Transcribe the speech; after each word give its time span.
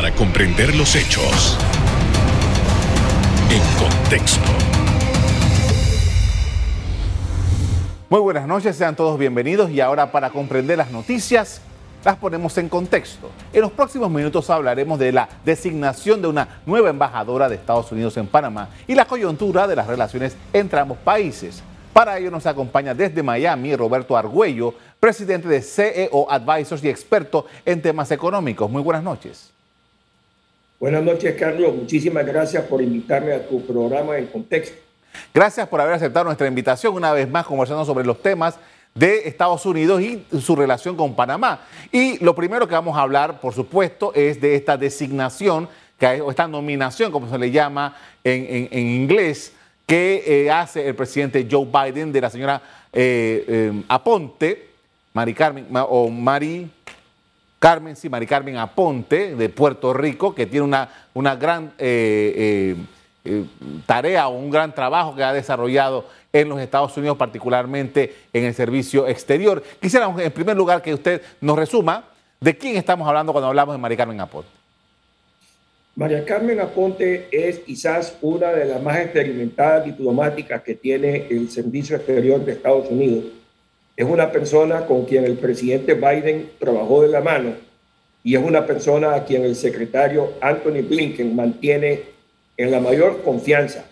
para 0.00 0.14
comprender 0.14 0.74
los 0.76 0.96
hechos 0.96 1.58
en 3.50 3.60
contexto. 3.78 4.48
Muy 8.08 8.20
buenas 8.20 8.48
noches, 8.48 8.76
sean 8.76 8.96
todos 8.96 9.18
bienvenidos 9.18 9.68
y 9.70 9.82
ahora 9.82 10.10
para 10.10 10.30
comprender 10.30 10.78
las 10.78 10.90
noticias 10.90 11.60
las 12.02 12.16
ponemos 12.16 12.56
en 12.56 12.70
contexto. 12.70 13.28
En 13.52 13.60
los 13.60 13.72
próximos 13.72 14.10
minutos 14.10 14.48
hablaremos 14.48 14.98
de 14.98 15.12
la 15.12 15.28
designación 15.44 16.22
de 16.22 16.28
una 16.28 16.62
nueva 16.64 16.88
embajadora 16.88 17.50
de 17.50 17.56
Estados 17.56 17.92
Unidos 17.92 18.16
en 18.16 18.26
Panamá 18.26 18.70
y 18.88 18.94
la 18.94 19.04
coyuntura 19.04 19.66
de 19.66 19.76
las 19.76 19.86
relaciones 19.86 20.34
entre 20.54 20.80
ambos 20.80 20.96
países. 20.96 21.62
Para 21.92 22.16
ello 22.16 22.30
nos 22.30 22.46
acompaña 22.46 22.94
desde 22.94 23.22
Miami 23.22 23.76
Roberto 23.76 24.16
Argüello, 24.16 24.72
presidente 24.98 25.46
de 25.46 25.60
CEO 25.60 26.26
Advisors 26.30 26.82
y 26.84 26.88
experto 26.88 27.44
en 27.66 27.82
temas 27.82 28.10
económicos. 28.10 28.70
Muy 28.70 28.80
buenas 28.80 29.04
noches. 29.04 29.49
Buenas 30.80 31.02
noches, 31.02 31.34
Carlos. 31.38 31.74
Muchísimas 31.76 32.24
gracias 32.24 32.64
por 32.64 32.80
invitarme 32.80 33.34
a 33.34 33.46
tu 33.46 33.60
programa 33.66 34.16
en 34.16 34.26
contexto. 34.28 34.78
Gracias 35.34 35.68
por 35.68 35.78
haber 35.78 35.92
aceptado 35.92 36.24
nuestra 36.24 36.46
invitación 36.46 36.94
una 36.94 37.12
vez 37.12 37.28
más 37.28 37.44
conversando 37.44 37.84
sobre 37.84 38.06
los 38.06 38.22
temas 38.22 38.58
de 38.94 39.28
Estados 39.28 39.66
Unidos 39.66 40.00
y 40.00 40.24
su 40.40 40.56
relación 40.56 40.96
con 40.96 41.14
Panamá. 41.14 41.60
Y 41.92 42.16
lo 42.24 42.34
primero 42.34 42.66
que 42.66 42.72
vamos 42.72 42.96
a 42.96 43.02
hablar, 43.02 43.40
por 43.40 43.52
supuesto, 43.52 44.14
es 44.14 44.40
de 44.40 44.54
esta 44.54 44.78
designación, 44.78 45.68
o 46.24 46.30
esta 46.30 46.48
nominación, 46.48 47.12
como 47.12 47.28
se 47.28 47.36
le 47.36 47.50
llama 47.50 47.94
en, 48.24 48.72
inglés, 48.72 49.52
que 49.84 50.24
eh, 50.26 50.50
hace 50.50 50.88
el 50.88 50.94
presidente 50.94 51.46
Joe 51.50 51.66
Biden 51.66 52.10
de 52.10 52.22
la 52.22 52.30
señora 52.30 52.62
eh, 52.90 53.44
eh, 53.46 53.82
Aponte, 53.86 54.70
Mari 55.12 55.34
Carmen, 55.34 55.66
o 55.74 56.08
Mari 56.08 56.70
Carmen, 57.60 57.94
sí, 57.94 58.08
Mari 58.08 58.26
Carmen 58.26 58.56
Aponte, 58.56 59.36
de 59.36 59.48
Puerto 59.50 59.92
Rico, 59.92 60.34
que 60.34 60.46
tiene 60.46 60.64
una, 60.64 60.88
una 61.14 61.36
gran 61.36 61.72
tarea 63.86 64.28
o 64.28 64.36
un 64.36 64.50
gran 64.50 64.74
trabajo 64.74 65.14
que 65.14 65.22
ha 65.22 65.32
desarrollado 65.32 66.06
en 66.32 66.48
los 66.48 66.58
Estados 66.58 66.96
Unidos, 66.96 67.16
particularmente 67.18 68.14
en 68.32 68.44
el 68.44 68.54
servicio 68.54 69.06
exterior. 69.06 69.62
Quisiéramos, 69.80 70.20
en 70.20 70.32
primer 70.32 70.56
lugar, 70.56 70.80
que 70.80 70.94
usted 70.94 71.20
nos 71.40 71.58
resuma 71.58 72.04
de 72.40 72.56
quién 72.56 72.76
estamos 72.76 73.06
hablando 73.06 73.32
cuando 73.32 73.48
hablamos 73.48 73.74
de 73.74 73.78
María 73.78 73.98
Carmen 73.98 74.20
Aponte. 74.20 74.48
María 75.96 76.24
Carmen 76.24 76.60
Aponte 76.60 77.28
es 77.30 77.58
quizás 77.58 78.16
una 78.22 78.52
de 78.52 78.64
las 78.64 78.82
más 78.82 78.96
experimentadas 79.00 79.84
diplomáticas 79.84 80.62
que 80.62 80.76
tiene 80.76 81.26
el 81.28 81.50
Servicio 81.50 81.96
Exterior 81.96 82.42
de 82.42 82.52
Estados 82.52 82.88
Unidos. 82.88 83.24
Es 84.00 84.06
una 84.08 84.32
persona 84.32 84.86
con 84.86 85.04
quien 85.04 85.26
el 85.26 85.36
presidente 85.36 85.92
Biden 85.92 86.52
trabajó 86.58 87.02
de 87.02 87.08
la 87.08 87.20
mano 87.20 87.52
y 88.24 88.34
es 88.34 88.42
una 88.42 88.66
persona 88.66 89.14
a 89.14 89.26
quien 89.26 89.44
el 89.44 89.54
secretario 89.54 90.32
Anthony 90.40 90.80
Blinken 90.88 91.36
mantiene 91.36 92.04
en 92.56 92.70
la 92.70 92.80
mayor 92.80 93.20
confianza 93.22 93.84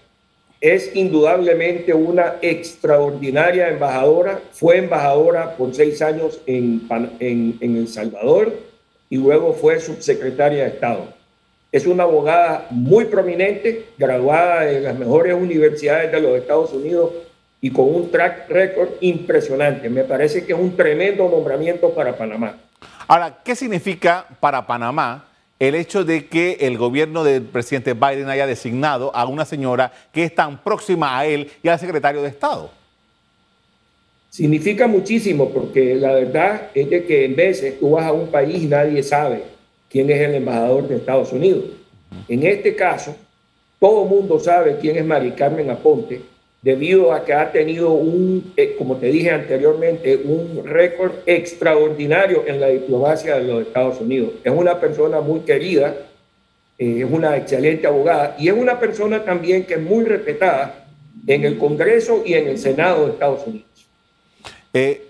es 0.60 0.94
indudablemente 0.96 1.94
una 1.94 2.36
extraordinaria 2.42 3.68
embajadora. 3.68 4.40
Fue 4.52 4.78
embajadora 4.78 5.56
por 5.56 5.74
seis 5.74 6.02
años 6.02 6.40
en, 6.46 6.88
El 7.60 7.88
Salvador 7.88 8.52
y 9.08 9.16
luego 9.16 9.52
fue 9.52 9.78
subsecretaria 9.78 10.64
de 10.64 10.70
Estado. 10.70 11.14
Es 11.70 11.86
una 11.86 12.04
abogada 12.04 12.66
muy 12.70 13.04
prominente, 13.04 13.84
graduada 13.98 14.70
en 14.70 14.84
las 14.84 14.98
mejores 14.98 15.34
universidades 15.34 16.10
de 16.10 16.20
los 16.20 16.38
Estados 16.38 16.72
Unidos 16.72 17.12
y 17.60 17.70
con 17.70 17.94
un 17.94 18.10
track 18.10 18.48
record 18.48 18.90
impresionante. 19.00 19.88
Me 19.88 20.04
parece 20.04 20.44
que 20.44 20.52
es 20.52 20.58
un 20.58 20.76
tremendo 20.76 21.28
nombramiento 21.28 21.92
para 21.92 22.16
Panamá. 22.16 22.56
Ahora, 23.06 23.38
¿qué 23.44 23.56
significa 23.56 24.26
para 24.40 24.66
Panamá 24.66 25.24
el 25.58 25.74
hecho 25.74 26.04
de 26.04 26.26
que 26.26 26.58
el 26.60 26.78
gobierno 26.78 27.24
del 27.24 27.42
presidente 27.42 27.94
Biden 27.94 28.28
haya 28.28 28.46
designado 28.46 29.14
a 29.14 29.26
una 29.26 29.44
señora 29.44 29.92
que 30.12 30.24
es 30.24 30.34
tan 30.34 30.62
próxima 30.62 31.18
a 31.18 31.26
él 31.26 31.50
y 31.62 31.68
al 31.68 31.78
secretario 31.78 32.22
de 32.22 32.28
Estado? 32.28 32.70
Significa 34.30 34.86
muchísimo 34.86 35.50
porque 35.50 35.94
la 35.96 36.12
verdad 36.12 36.68
es 36.74 36.88
de 36.90 37.04
que 37.04 37.24
en 37.24 37.34
veces 37.34 37.80
tú 37.80 37.92
vas 37.92 38.04
a 38.04 38.12
un 38.12 38.28
país 38.28 38.62
y 38.62 38.66
nadie 38.66 39.02
sabe 39.02 39.42
quién 39.88 40.10
es 40.10 40.20
el 40.20 40.34
embajador 40.34 40.86
de 40.86 40.96
Estados 40.96 41.32
Unidos. 41.32 41.64
En 42.28 42.46
este 42.46 42.76
caso, 42.76 43.16
todo 43.80 44.04
el 44.04 44.10
mundo 44.10 44.38
sabe 44.38 44.76
quién 44.80 44.96
es 44.96 45.04
Mari 45.04 45.32
Carmen 45.32 45.70
Aponte 45.70 46.20
debido 46.62 47.12
a 47.12 47.24
que 47.24 47.32
ha 47.32 47.52
tenido 47.52 47.92
un, 47.92 48.52
eh, 48.56 48.74
como 48.76 48.96
te 48.96 49.06
dije 49.06 49.30
anteriormente, 49.30 50.16
un 50.16 50.62
récord 50.64 51.12
extraordinario 51.26 52.44
en 52.46 52.60
la 52.60 52.68
diplomacia 52.68 53.36
de 53.36 53.44
los 53.44 53.66
Estados 53.66 54.00
Unidos. 54.00 54.32
Es 54.42 54.52
una 54.52 54.80
persona 54.80 55.20
muy 55.20 55.40
querida, 55.40 55.94
eh, 56.78 57.04
es 57.04 57.10
una 57.10 57.36
excelente 57.36 57.86
abogada 57.86 58.36
y 58.38 58.48
es 58.48 58.54
una 58.54 58.80
persona 58.80 59.24
también 59.24 59.64
que 59.64 59.74
es 59.74 59.80
muy 59.80 60.04
respetada 60.04 60.86
en 61.26 61.44
el 61.44 61.58
Congreso 61.58 62.22
y 62.24 62.34
en 62.34 62.48
el 62.48 62.58
Senado 62.58 63.06
de 63.06 63.12
Estados 63.12 63.46
Unidos. 63.46 63.66
Eh, 64.74 65.04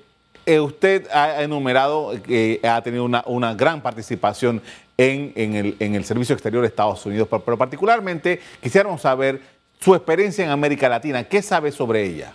usted 0.61 1.07
ha 1.13 1.43
enumerado 1.43 2.13
que 2.23 2.61
ha 2.63 2.83
tenido 2.83 3.05
una, 3.05 3.23
una 3.27 3.55
gran 3.55 3.83
participación 3.83 4.63
en, 4.99 5.33
en, 5.37 5.55
el, 5.55 5.77
en, 5.79 5.95
el, 5.95 6.05
Servicio 6.05 6.35
Exterior 6.35 6.63
de 6.63 6.69
Estados 6.69 7.07
Unidos, 7.07 7.29
pero, 7.31 7.57
particularmente 7.57 8.41
quisiéramos 8.61 9.01
saber 9.01 9.41
su 9.81 9.95
experiencia 9.95 10.45
en 10.45 10.51
América 10.51 10.89
Latina. 10.89 11.25
¿Qué 11.25 11.43
sabe 11.43 11.71
sobre 11.73 12.05
ella? 12.05 12.35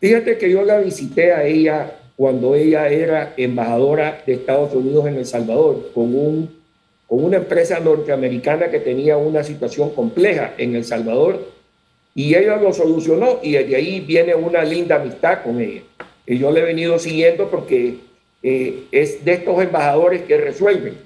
Fíjate 0.00 0.36
que 0.38 0.50
yo 0.50 0.62
la 0.64 0.78
visité 0.78 1.32
a 1.32 1.44
ella 1.44 1.96
cuando 2.16 2.54
ella 2.54 2.88
era 2.88 3.32
embajadora 3.36 4.22
de 4.26 4.34
Estados 4.34 4.74
Unidos 4.74 5.06
en 5.06 5.16
El 5.16 5.26
Salvador, 5.26 5.90
con, 5.94 6.14
un, 6.14 6.62
con 7.06 7.24
una 7.24 7.38
empresa 7.38 7.80
norteamericana 7.80 8.70
que 8.70 8.80
tenía 8.80 9.16
una 9.16 9.42
situación 9.42 9.90
compleja 9.90 10.54
en 10.58 10.76
El 10.76 10.84
Salvador, 10.84 11.52
y 12.14 12.36
ella 12.36 12.56
lo 12.56 12.72
solucionó 12.72 13.40
y 13.42 13.52
de 13.52 13.74
ahí 13.74 14.00
viene 14.00 14.34
una 14.34 14.62
linda 14.62 14.96
amistad 14.96 15.42
con 15.42 15.60
ella. 15.60 15.82
Y 16.26 16.38
yo 16.38 16.52
le 16.52 16.60
he 16.60 16.64
venido 16.64 16.98
siguiendo 16.98 17.50
porque 17.50 17.96
eh, 18.42 18.84
es 18.92 19.24
de 19.24 19.32
estos 19.32 19.60
embajadores 19.60 20.22
que 20.22 20.36
resuelven. 20.36 20.96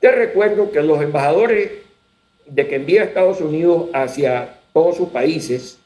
Te 0.00 0.10
recuerdo 0.10 0.72
que 0.72 0.82
los 0.82 1.00
embajadores 1.00 1.70
de 2.46 2.66
que 2.66 2.76
envía 2.76 3.02
a 3.02 3.04
Estados 3.04 3.40
Unidos 3.40 3.88
hacia 3.92 4.58
todos 4.72 4.96
sus 4.96 5.08
países 5.08 5.78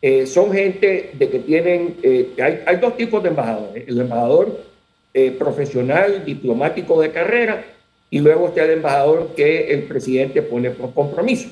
eh, 0.00 0.26
son 0.26 0.52
gente 0.52 1.10
de 1.14 1.28
que 1.28 1.40
tienen, 1.40 1.96
eh, 2.02 2.30
hay, 2.66 2.76
dos 2.76 2.96
tipos 2.96 3.20
de 3.22 3.30
embajadores, 3.30 3.88
el 3.88 4.00
embajador 4.00 4.60
eh, 5.12 5.32
profesional, 5.36 6.24
diplomático 6.24 7.00
de 7.00 7.10
carrera, 7.10 7.64
y 8.08 8.20
luego 8.20 8.48
está 8.48 8.64
el 8.64 8.70
embajador 8.70 9.34
que 9.34 9.72
el 9.72 9.82
presidente 9.84 10.40
pone 10.42 10.70
por 10.70 10.94
compromiso. 10.94 11.48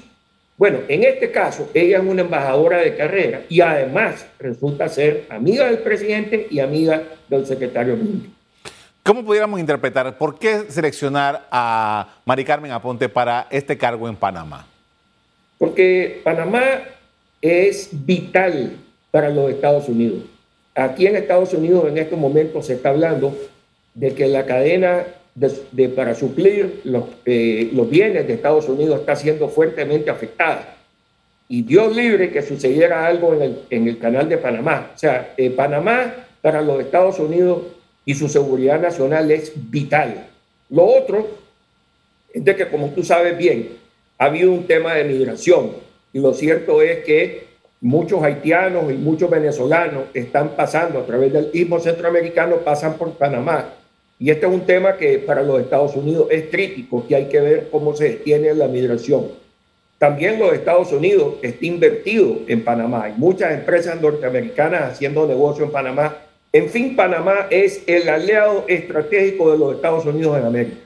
Bueno, 0.57 0.79
en 0.89 1.03
este 1.03 1.31
caso, 1.33 1.69
ella 1.75 1.99
es 1.99 2.05
una 2.05 2.23
embajadora 2.23 2.79
de 2.79 2.97
carrera 2.97 3.43
y 3.49 3.61
además 3.61 4.27
resulta 4.39 4.89
ser 4.89 5.25
amiga 5.29 5.67
del 5.67 5.79
presidente 5.79 6.47
y 6.49 6.61
amiga 6.61 7.03
del 7.29 7.45
secretario 7.45 7.97
Blinken. 7.97 8.36
¿Cómo 9.07 9.25
pudiéramos 9.25 9.61
interpretar 9.61 10.19
por 10.19 10.37
qué 10.37 10.65
seleccionar 10.69 11.47
a 11.53 12.17
Mari 12.25 12.45
Carmen 12.45 12.73
Aponte 12.73 13.09
para 13.09 13.47
este 13.51 13.79
cargo 13.79 14.09
en 14.09 14.17
Panamá? 14.17 14.67
Porque 15.59 16.23
Panamá 16.25 16.81
es 17.41 17.91
vital 17.93 18.73
para 19.13 19.31
los 19.31 19.49
Estados 19.49 19.89
Unidos. 19.89 20.25
Aquí 20.75 21.07
en 21.07 21.15
Estados 21.15 21.55
Unidos 21.55 21.85
en 21.87 21.99
estos 21.99 22.19
momentos 22.19 22.67
se 22.67 22.73
está 22.73 22.89
hablando 22.89 23.33
de 23.95 24.13
que 24.13 24.27
la 24.27 24.45
cadena 24.45 25.05
de, 25.37 25.89
para 25.89 26.17
suplir 26.17 26.81
los, 26.83 27.05
eh, 27.27 27.71
los, 27.75 27.89
bienes 27.89 28.27
de 28.27 28.35
Estados 28.35 28.69
Unidos 28.69 28.99
está 28.99 29.15
siendo 29.15 29.49
fuertemente 29.49 30.11
afectada. 30.11 30.79
Y 31.49 31.63
Dios 31.63 31.95
libre 31.95 32.33
que 32.33 32.43
sucediera 32.43 33.07
algo 33.07 33.35
en 33.35 33.43
el, 33.43 33.63
en 33.71 33.87
el 33.87 33.99
canal 34.01 34.29
de 34.29 34.39
Panamá. 34.39 34.91
O 34.97 34.99
sea, 34.99 35.33
eh, 35.37 35.51
Panamá 35.51 36.13
para 36.43 36.61
los 36.61 36.81
Estados 36.81 37.21
Unidos 37.21 37.76
y 38.07 38.15
su 38.15 38.29
seguridad 38.29 38.81
nacional 38.81 39.31
es 39.31 39.53
vital. 39.55 40.29
Lo 40.71 40.87
otro 40.87 41.27
es 42.33 42.43
de 42.43 42.57
que, 42.57 42.69
como 42.69 42.91
tú 42.91 43.03
sabes 43.03 43.37
bien, 43.37 43.77
ha 44.17 44.27
habido 44.27 44.53
un 44.53 44.67
tema 44.67 44.95
de 44.95 45.05
migración 45.05 45.73
y 46.13 46.21
lo 46.21 46.33
cierto 46.33 46.81
es 46.81 47.05
que 47.05 47.45
muchos 47.81 48.23
haitianos 48.23 48.91
y 48.91 48.95
muchos 48.95 49.29
venezolanos 49.29 50.05
están 50.15 50.51
pasando 50.51 51.01
a 51.01 51.05
través 51.05 51.33
del 51.33 51.51
istmo 51.53 51.81
centroamericano, 51.81 52.59
pasan 52.59 52.97
por 52.97 53.13
Panamá. 53.15 53.75
Y 54.19 54.31
este 54.31 54.47
es 54.47 54.53
un 54.53 54.65
tema 54.65 54.97
que 54.97 55.19
para 55.19 55.43
los 55.43 55.61
Estados 55.61 55.95
Unidos 55.95 56.29
es 56.31 56.49
crítico, 56.49 57.07
que 57.07 57.17
hay 57.17 57.27
que 57.27 57.41
ver 57.41 57.69
cómo 57.71 57.95
se 57.95 58.11
tiene 58.13 58.55
la 58.55 58.69
migración. 58.69 59.27
También 59.99 60.39
los 60.39 60.53
Estados 60.55 60.93
Unidos 60.93 61.35
está 61.43 61.67
invertido 61.67 62.39
en 62.47 62.65
Panamá. 62.65 63.05
Hay 63.05 63.15
muchas 63.17 63.53
empresas 63.53 64.01
norteamericanas 64.01 64.93
haciendo 64.93 65.27
negocio 65.27 65.65
en 65.65 65.73
Panamá 65.73 66.17
en 66.57 66.71
fin, 66.71 66.97
Panamá 66.97 67.47
es 67.51 67.83
el 67.87 68.09
aliado 68.09 68.65
estratégico 68.69 69.53
de 69.53 69.59
los 69.59 69.75
Estados 69.75 70.05
Unidos 70.07 70.39
en 70.39 70.47
América. 70.47 70.77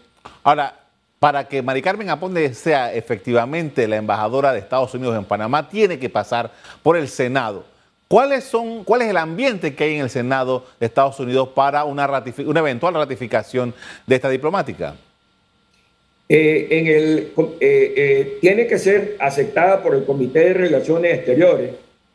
Ahora, 0.43 0.75
para 1.19 1.47
que 1.47 1.63
Mari 1.63 1.83
Carmen 1.83 2.11
Aponde 2.11 2.55
sea 2.55 2.93
efectivamente 2.93 3.87
la 3.87 3.97
embajadora 3.97 4.53
de 4.53 4.59
Estados 4.59 4.95
Unidos 4.95 5.17
en 5.17 5.25
Panamá, 5.25 5.69
tiene 5.69 5.99
que 5.99 6.09
pasar 6.09 6.51
por 6.83 6.97
el 6.97 7.09
Senado. 7.09 7.65
¿Cuáles 8.09 8.45
son, 8.45 8.85
¿Cuál 8.85 9.03
es 9.03 9.09
el 9.09 9.17
ambiente 9.17 9.75
que 9.75 9.85
hay 9.85 9.95
en 9.95 10.03
el 10.03 10.11
Senado 10.11 10.65
de 10.81 10.87
Estados 10.87 11.21
Unidos 11.21 11.51
para 11.55 11.85
una, 11.85 12.25
una 12.47 12.61
eventual 12.61 12.95
ratificación 12.95 13.73
de 14.07 14.17
esta 14.17 14.29
diplomática? 14.29 14.95
eh, 16.31 16.69
en 16.71 16.87
el, 16.87 17.33
eh, 17.59 17.95
eh, 17.97 18.39
tiene 18.41 18.69
que 18.69 18.79
ser 18.79 19.17
aceptada 19.19 19.83
por 19.83 19.97
el 19.97 20.05
Comité 20.05 20.39
de 20.39 20.55
Relaciones 20.55 21.13
Exteriores, 21.15 21.73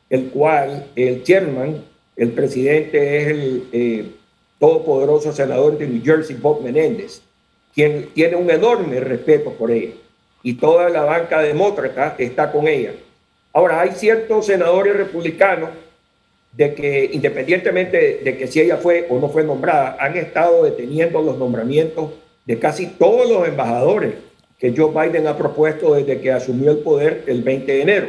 el 0.10 0.30
cual 0.30 0.88
el 0.96 1.22
chairman, 1.24 1.84
el 2.16 2.32
presidente 2.32 3.22
es 3.22 3.28
el 3.72 4.16
todopoderoso 4.60 5.34
senador 5.34 5.78
de 5.78 5.88
New 5.88 6.04
Jersey, 6.04 6.36
Bob 6.36 6.62
Menéndez, 6.62 7.22
quien 7.74 8.10
tiene 8.14 8.36
un 8.36 8.50
enorme 8.50 9.00
respeto 9.00 9.52
por 9.52 9.72
ella. 9.72 9.94
Y 10.44 10.54
toda 10.54 10.90
la 10.90 11.04
banca 11.04 11.42
demócrata 11.42 12.16
está 12.18 12.52
con 12.52 12.68
ella. 12.68 12.94
Ahora, 13.52 13.82
hay 13.82 13.92
ciertos 13.92 14.46
senadores 14.46 14.96
republicanos 14.96 15.70
de 16.52 16.74
que 16.74 17.10
independientemente 17.12 18.22
de 18.24 18.38
que 18.38 18.48
si 18.48 18.62
ella 18.62 18.78
fue 18.78 19.08
o 19.10 19.20
no 19.20 19.30
fue 19.30 19.44
nombrada, 19.44 19.98
han 20.00 20.16
estado 20.16 20.64
deteniendo 20.64 21.22
los 21.22 21.38
nombramientos 21.38 22.12
de 22.46 22.60
casi 22.60 22.88
todos 22.88 23.30
los 23.30 23.48
embajadores 23.48 24.14
que 24.58 24.74
Joe 24.76 24.92
Biden 24.92 25.28
ha 25.28 25.38
propuesto 25.38 25.96
desde 25.96 26.22
que 26.22 26.32
asumió 26.32 26.72
el 26.72 26.78
poder 26.78 27.24
el 27.28 27.44
20 27.44 27.72
de 27.72 27.82
enero. 27.82 28.08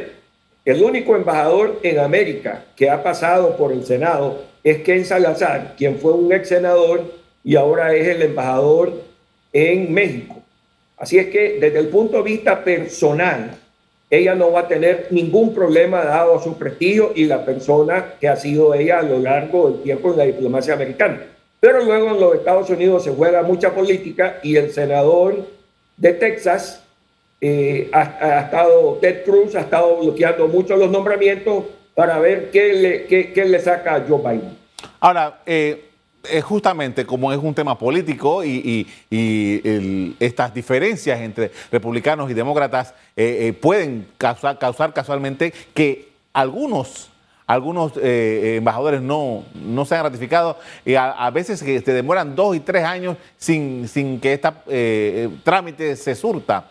El 0.67 0.83
único 0.83 1.15
embajador 1.15 1.79
en 1.81 1.97
América 1.97 2.65
que 2.75 2.89
ha 2.89 3.01
pasado 3.01 3.55
por 3.55 3.71
el 3.71 3.85
Senado 3.85 4.41
es 4.65 4.81
Ken 4.81 5.05
Salazar, 5.05 5.75
quien 5.77 5.97
fue 5.97 6.11
un 6.11 6.33
ex 6.33 6.49
senador 6.49 7.05
y 7.41 7.55
ahora 7.55 7.95
es 7.95 8.05
el 8.05 8.21
embajador 8.21 8.91
en 9.53 9.93
México. 9.93 10.41
Así 10.97 11.19
es 11.19 11.27
que 11.27 11.57
desde 11.61 11.79
el 11.79 11.87
punto 11.87 12.17
de 12.17 12.23
vista 12.23 12.65
personal, 12.65 13.51
ella 14.09 14.35
no 14.35 14.51
va 14.51 14.59
a 14.59 14.67
tener 14.67 15.07
ningún 15.09 15.55
problema 15.55 16.03
dado 16.03 16.37
a 16.37 16.43
su 16.43 16.57
prestigio 16.57 17.13
y 17.15 17.23
la 17.23 17.45
persona 17.45 18.15
que 18.19 18.27
ha 18.27 18.35
sido 18.35 18.73
ella 18.73 18.99
a 18.99 19.03
lo 19.03 19.19
largo 19.19 19.69
del 19.69 19.83
tiempo 19.83 20.11
en 20.11 20.17
la 20.17 20.25
diplomacia 20.25 20.73
americana. 20.73 21.27
Pero 21.61 21.81
luego 21.85 22.09
en 22.09 22.19
los 22.19 22.35
Estados 22.35 22.69
Unidos 22.69 23.05
se 23.05 23.11
juega 23.11 23.41
mucha 23.41 23.73
política 23.73 24.41
y 24.43 24.57
el 24.57 24.73
senador 24.73 25.47
de 25.95 26.11
Texas 26.11 26.83
eh, 27.39 27.89
ha, 27.93 28.41
estado, 28.41 28.97
Ted 28.99 29.23
Cruz 29.23 29.53
ha 29.55 29.61
estado 29.61 29.97
bloqueando 29.97 30.47
mucho 30.47 30.75
los 30.75 30.89
nombramientos 30.89 31.65
para 31.93 32.19
ver 32.19 32.49
qué 32.51 32.73
le, 32.73 33.05
qué, 33.05 33.45
le 33.45 33.59
saca 33.59 33.95
a 33.95 34.05
Joe 34.07 34.19
Biden. 34.19 34.57
Ahora, 34.99 35.41
eh, 35.45 35.85
eh, 36.29 36.41
justamente 36.41 37.05
como 37.05 37.31
es 37.31 37.39
un 37.39 37.53
tema 37.53 37.77
político 37.77 38.43
y, 38.43 38.87
estas 40.19 40.53
diferencias 40.53 41.19
entre 41.19 41.51
republicanos 41.71 42.29
y 42.29 42.33
demócratas 42.33 42.93
pueden 43.61 44.07
causar, 44.17 44.93
casualmente 44.93 45.53
que 45.73 46.09
algunos 46.33 47.09
algunos 47.45 47.93
eh, 47.95 48.57
embajadores 48.57 49.01
no, 49.01 49.45
no 49.55 49.85
se 49.85 49.95
han 49.95 50.03
ratificado 50.03 50.59
y 50.83 50.95
a, 50.95 51.29
veces 51.31 51.59
se 51.59 51.93
demoran 51.93 52.35
dos 52.35 52.57
y 52.57 52.59
tres 52.59 52.83
años 52.83 53.15
sin, 53.37 53.87
sin 53.87 54.19
que 54.19 54.33
este 54.33 55.29
trámite 55.43 55.95
se 55.95 56.13
surta. 56.13 56.65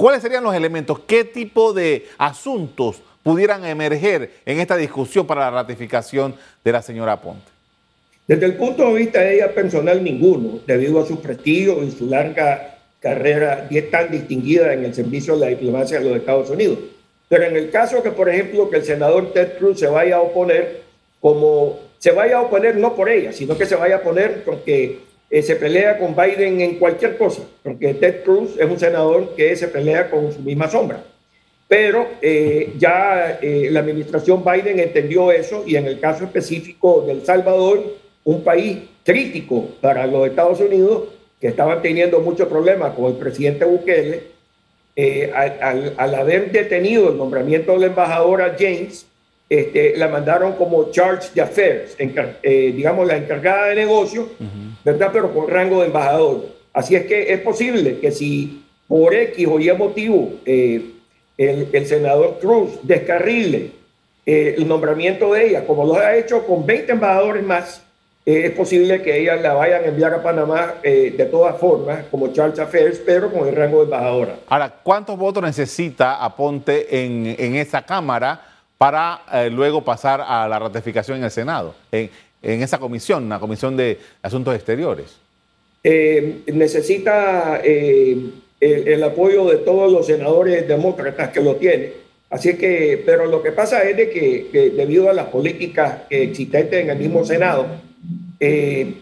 ¿Cuáles 0.00 0.22
serían 0.22 0.42
los 0.42 0.54
elementos? 0.54 1.00
¿Qué 1.00 1.24
tipo 1.24 1.74
de 1.74 2.06
asuntos 2.16 3.02
pudieran 3.22 3.66
emerger 3.66 4.30
en 4.46 4.58
esta 4.58 4.74
discusión 4.74 5.26
para 5.26 5.42
la 5.42 5.50
ratificación 5.50 6.34
de 6.64 6.72
la 6.72 6.80
señora 6.80 7.20
Ponte? 7.20 7.44
Desde 8.26 8.46
el 8.46 8.54
punto 8.54 8.86
de 8.86 8.94
vista 8.94 9.20
de 9.20 9.34
ella 9.34 9.54
personal, 9.54 10.02
ninguno, 10.02 10.60
debido 10.66 11.02
a 11.02 11.06
su 11.06 11.20
prestigio 11.20 11.84
y 11.84 11.90
su 11.90 12.06
larga 12.06 12.78
carrera 12.98 13.68
tan 13.90 14.10
distinguida 14.10 14.72
en 14.72 14.86
el 14.86 14.94
servicio 14.94 15.34
de 15.34 15.40
la 15.40 15.46
diplomacia 15.48 15.98
de 15.98 16.08
los 16.08 16.16
Estados 16.16 16.48
Unidos. 16.48 16.78
Pero 17.28 17.44
en 17.44 17.56
el 17.56 17.70
caso 17.70 18.02
que, 18.02 18.10
por 18.10 18.30
ejemplo, 18.30 18.70
que 18.70 18.78
el 18.78 18.84
senador 18.84 19.34
Ted 19.34 19.58
Cruz 19.58 19.78
se 19.80 19.86
vaya 19.86 20.16
a 20.16 20.22
oponer, 20.22 20.80
como 21.20 21.78
se 21.98 22.12
vaya 22.12 22.38
a 22.38 22.40
oponer 22.40 22.76
no 22.76 22.96
por 22.96 23.10
ella, 23.10 23.34
sino 23.34 23.58
que 23.58 23.66
se 23.66 23.76
vaya 23.76 23.96
a 23.96 23.98
oponer 23.98 24.44
porque 24.44 25.09
eh, 25.30 25.42
se 25.42 25.56
pelea 25.56 25.98
con 25.98 26.14
Biden 26.16 26.60
en 26.60 26.78
cualquier 26.78 27.16
cosa, 27.16 27.42
porque 27.62 27.94
Ted 27.94 28.22
Cruz 28.24 28.56
es 28.58 28.68
un 28.68 28.78
senador 28.78 29.34
que 29.36 29.54
se 29.56 29.68
pelea 29.68 30.10
con 30.10 30.32
su 30.32 30.40
misma 30.40 30.68
sombra. 30.68 31.04
Pero 31.68 32.08
eh, 32.20 32.72
ya 32.78 33.38
eh, 33.40 33.68
la 33.70 33.78
administración 33.78 34.44
Biden 34.44 34.80
entendió 34.80 35.30
eso 35.30 35.62
y 35.64 35.76
en 35.76 35.86
el 35.86 36.00
caso 36.00 36.24
específico 36.24 37.04
del 37.06 37.24
Salvador, 37.24 37.96
un 38.24 38.42
país 38.42 38.78
crítico 39.04 39.68
para 39.80 40.04
los 40.06 40.26
Estados 40.28 40.60
Unidos, 40.60 41.04
que 41.40 41.46
estaban 41.46 41.80
teniendo 41.80 42.18
muchos 42.20 42.48
problemas 42.48 42.92
con 42.94 43.06
el 43.06 43.14
presidente 43.14 43.64
Bukele, 43.64 44.22
eh, 44.96 45.30
al, 45.32 46.14
haber 46.14 46.50
detenido 46.50 47.10
el 47.10 47.16
nombramiento 47.16 47.72
de 47.72 47.78
la 47.78 47.86
embajadora 47.86 48.56
James, 48.58 49.06
este, 49.48 49.96
la 49.96 50.08
mandaron 50.08 50.54
como 50.54 50.90
Charge 50.90 51.30
de 51.34 51.40
Affairs, 51.40 51.96
eh, 51.98 52.72
digamos 52.74 53.06
la 53.06 53.16
encargada 53.16 53.68
de 53.68 53.76
negocio, 53.76 54.28
¿verdad? 54.84 55.10
Pero 55.12 55.32
con 55.32 55.48
rango 55.48 55.80
de 55.80 55.86
embajador. 55.86 56.46
Así 56.72 56.94
es 56.94 57.06
que 57.06 57.32
es 57.32 57.40
posible 57.40 57.98
que 57.98 58.12
si 58.12 58.64
por 58.86 59.14
X 59.14 59.46
o 59.46 59.58
Y 59.58 59.72
motivo 59.72 60.32
eh, 60.44 60.92
el, 61.36 61.86
senador 61.86 62.38
Cruz 62.40 62.78
descarrile 62.82 63.72
el 64.26 64.68
nombramiento 64.68 65.32
de 65.32 65.48
ella, 65.48 65.66
como 65.66 65.84
lo 65.84 65.96
ha 65.96 66.14
hecho 66.16 66.46
con 66.46 66.64
20 66.64 66.92
embajadores 66.92 67.42
más, 67.42 67.82
eh, 68.26 68.46
es 68.46 68.50
posible 68.52 69.00
que 69.00 69.18
ellas 69.18 69.40
la 69.40 69.54
vayan 69.54 69.82
a 69.82 69.86
enviar 69.86 70.12
a 70.12 70.22
Panamá 70.22 70.74
eh, 70.82 71.14
de 71.16 71.24
todas 71.24 71.58
formas, 71.58 72.04
como 72.10 72.28
Charles 72.32 72.58
Affairs, 72.58 73.00
pero 73.04 73.32
con 73.32 73.48
el 73.48 73.56
rango 73.56 73.78
de 73.78 73.84
embajadora. 73.84 74.36
Ahora, 74.46 74.70
¿cuántos 74.82 75.18
votos 75.18 75.42
necesita 75.42 76.22
Aponte 76.22 77.04
en, 77.04 77.34
en 77.38 77.56
esa 77.56 77.82
Cámara 77.82 78.40
para 78.76 79.22
eh, 79.32 79.50
luego 79.50 79.82
pasar 79.82 80.20
a 80.20 80.46
la 80.46 80.58
ratificación 80.58 81.18
en 81.18 81.24
el 81.24 81.30
Senado, 81.30 81.74
en, 81.90 82.10
en 82.42 82.62
esa 82.62 82.78
comisión, 82.78 83.28
la 83.28 83.38
Comisión 83.38 83.76
de 83.76 83.98
Asuntos 84.22 84.54
Exteriores? 84.54 85.16
necesita 85.82 87.56
el, 87.64 88.34
el, 88.60 89.02
apoyo 89.02 89.46
de 89.46 89.56
todos 89.56 89.90
los 89.90 90.06
senadores 90.06 90.68
demócratas 90.68 91.30
que 91.30 91.40
lo 91.40 91.56
tienen. 91.56 91.92
Así 92.28 92.56
que, 92.56 93.02
pero 93.04 93.26
lo 93.26 93.42
que 93.42 93.50
pasa 93.50 93.82
es 93.82 93.96
de 93.96 94.10
que, 94.10 94.48
que 94.52 94.70
debido 94.70 95.10
a 95.10 95.12
las 95.12 95.26
políticas 95.28 96.02
existentes 96.10 96.82
en 96.82 96.90
el 96.90 96.98
mismo 96.98 97.24
Senado, 97.24 97.66
eh, 98.38 98.94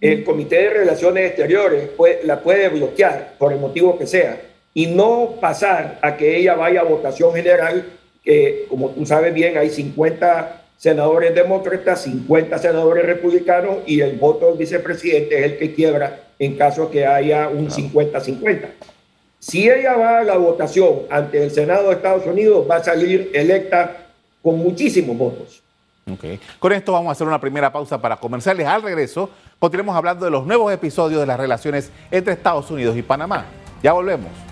el 0.00 0.24
Comité 0.24 0.56
de 0.56 0.70
Relaciones 0.70 1.28
Exteriores 1.28 1.90
la 2.24 2.40
puede 2.40 2.68
bloquear 2.68 3.34
por 3.38 3.52
el 3.52 3.58
motivo 3.58 3.98
que 3.98 4.06
sea 4.06 4.40
y 4.74 4.86
no 4.86 5.36
pasar 5.40 5.98
a 6.02 6.16
que 6.16 6.36
ella 6.36 6.54
vaya 6.54 6.80
a 6.80 6.84
votación 6.84 7.34
general, 7.34 7.84
que 8.24 8.66
como 8.68 8.90
tú 8.90 9.06
sabes 9.06 9.32
bien 9.32 9.56
hay 9.56 9.70
50 9.70 10.59
senadores 10.80 11.34
demócratas, 11.34 12.04
50 12.04 12.56
senadores 12.56 13.04
republicanos 13.04 13.80
y 13.84 14.00
el 14.00 14.16
voto 14.16 14.46
del 14.46 14.56
vicepresidente 14.56 15.38
es 15.38 15.52
el 15.52 15.58
que 15.58 15.74
quiebra 15.74 16.20
en 16.38 16.56
caso 16.56 16.90
que 16.90 17.06
haya 17.06 17.50
un 17.50 17.68
50-50. 17.68 18.66
Si 19.38 19.68
ella 19.68 19.94
va 19.96 20.20
a 20.20 20.24
la 20.24 20.38
votación 20.38 21.00
ante 21.10 21.44
el 21.44 21.50
Senado 21.50 21.88
de 21.88 21.96
Estados 21.96 22.24
Unidos, 22.24 22.66
va 22.68 22.76
a 22.76 22.84
salir 22.84 23.30
electa 23.34 24.06
con 24.40 24.56
muchísimos 24.56 25.18
votos. 25.18 25.62
Con 26.58 26.72
esto 26.72 26.92
vamos 26.92 27.10
a 27.10 27.12
hacer 27.12 27.26
una 27.26 27.38
primera 27.38 27.70
pausa 27.70 28.00
para 28.00 28.16
comerciales. 28.16 28.66
Al 28.66 28.82
regreso, 28.82 29.28
continuemos 29.58 29.94
hablando 29.94 30.24
de 30.24 30.30
los 30.30 30.46
nuevos 30.46 30.72
episodios 30.72 31.20
de 31.20 31.26
las 31.26 31.38
relaciones 31.38 31.90
entre 32.10 32.32
Estados 32.32 32.70
Unidos 32.70 32.96
y 32.96 33.02
Panamá. 33.02 33.44
Ya 33.82 33.92
volvemos. 33.92 34.49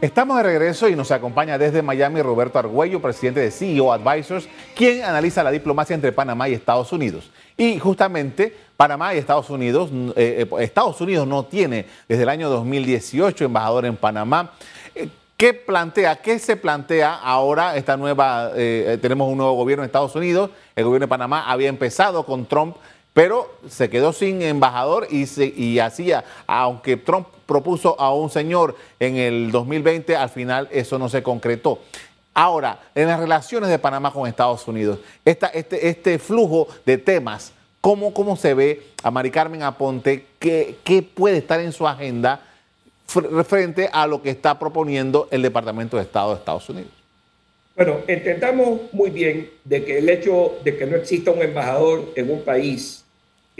Estamos 0.00 0.36
de 0.36 0.44
regreso 0.44 0.88
y 0.88 0.94
nos 0.94 1.10
acompaña 1.10 1.58
desde 1.58 1.82
Miami 1.82 2.22
Roberto 2.22 2.56
Argüello, 2.56 3.02
presidente 3.02 3.40
de 3.40 3.50
CEO 3.50 3.92
Advisors, 3.92 4.48
quien 4.76 5.02
analiza 5.02 5.42
la 5.42 5.50
diplomacia 5.50 5.92
entre 5.92 6.12
Panamá 6.12 6.48
y 6.48 6.54
Estados 6.54 6.92
Unidos. 6.92 7.32
Y 7.56 7.80
justamente 7.80 8.56
Panamá 8.76 9.12
y 9.12 9.18
Estados 9.18 9.50
Unidos, 9.50 9.90
eh, 10.14 10.46
eh, 10.48 10.62
Estados 10.62 11.00
Unidos 11.00 11.26
no 11.26 11.46
tiene 11.46 11.86
desde 12.06 12.22
el 12.22 12.28
año 12.28 12.48
2018 12.48 13.46
embajador 13.46 13.86
en 13.86 13.96
Panamá. 13.96 14.52
Eh, 14.94 15.08
¿Qué 15.36 15.52
plantea, 15.52 16.14
qué 16.22 16.38
se 16.38 16.56
plantea 16.56 17.14
ahora 17.14 17.76
esta 17.76 17.96
nueva, 17.96 18.52
tenemos 18.54 19.28
un 19.28 19.38
nuevo 19.38 19.52
gobierno 19.52 19.84
en 19.84 19.86
Estados 19.86 20.16
Unidos, 20.16 20.50
el 20.74 20.84
gobierno 20.84 21.06
de 21.06 21.10
Panamá 21.10 21.44
había 21.48 21.68
empezado 21.68 22.26
con 22.26 22.46
Trump, 22.46 22.76
pero 23.18 23.50
se 23.68 23.90
quedó 23.90 24.12
sin 24.12 24.42
embajador 24.42 25.08
y, 25.10 25.26
y 25.60 25.80
hacía, 25.80 26.24
aunque 26.46 26.96
Trump 26.96 27.26
propuso 27.46 28.00
a 28.00 28.14
un 28.14 28.30
señor 28.30 28.76
en 29.00 29.16
el 29.16 29.50
2020, 29.50 30.14
al 30.14 30.28
final 30.28 30.68
eso 30.70 31.00
no 31.00 31.08
se 31.08 31.20
concretó. 31.20 31.80
Ahora, 32.32 32.78
en 32.94 33.08
las 33.08 33.18
relaciones 33.18 33.70
de 33.70 33.80
Panamá 33.80 34.12
con 34.12 34.28
Estados 34.28 34.68
Unidos, 34.68 35.00
este, 35.24 35.88
este 35.88 36.20
flujo 36.20 36.68
de 36.86 36.96
temas, 36.96 37.52
¿cómo, 37.80 38.14
¿cómo 38.14 38.36
se 38.36 38.54
ve 38.54 38.84
a 39.02 39.10
Mari 39.10 39.32
Carmen 39.32 39.64
Aponte? 39.64 40.26
¿Qué, 40.38 40.76
¿Qué 40.84 41.02
puede 41.02 41.38
estar 41.38 41.58
en 41.58 41.72
su 41.72 41.88
agenda 41.88 42.40
frente 43.48 43.90
a 43.92 44.06
lo 44.06 44.22
que 44.22 44.30
está 44.30 44.60
proponiendo 44.60 45.26
el 45.32 45.42
Departamento 45.42 45.96
de 45.96 46.04
Estado 46.04 46.34
de 46.34 46.36
Estados 46.36 46.68
Unidos? 46.68 46.92
Bueno, 47.74 47.96
entendamos 48.06 48.92
muy 48.92 49.10
bien 49.10 49.50
de 49.64 49.84
que 49.84 49.98
el 49.98 50.08
hecho 50.08 50.56
de 50.62 50.76
que 50.76 50.86
no 50.86 50.96
exista 50.96 51.32
un 51.32 51.42
embajador 51.42 52.12
en 52.14 52.30
un 52.30 52.42
país 52.42 53.04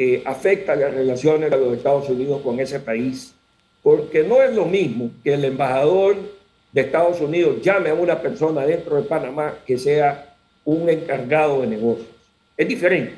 eh, 0.00 0.22
afecta 0.24 0.76
las 0.76 0.94
relaciones 0.94 1.50
de 1.50 1.58
los 1.58 1.76
Estados 1.76 2.08
Unidos 2.08 2.40
con 2.40 2.60
ese 2.60 2.78
país 2.78 3.34
porque 3.82 4.22
no 4.22 4.40
es 4.40 4.54
lo 4.54 4.64
mismo 4.64 5.10
que 5.24 5.34
el 5.34 5.44
embajador 5.44 6.16
de 6.72 6.80
Estados 6.82 7.20
Unidos 7.20 7.60
llame 7.62 7.90
a 7.90 7.94
una 7.94 8.22
persona 8.22 8.64
dentro 8.64 8.94
de 8.94 9.02
Panamá 9.02 9.58
que 9.66 9.76
sea 9.76 10.36
un 10.64 10.88
encargado 10.88 11.62
de 11.62 11.66
negocios. 11.66 12.06
es 12.56 12.68
diferente. 12.68 13.14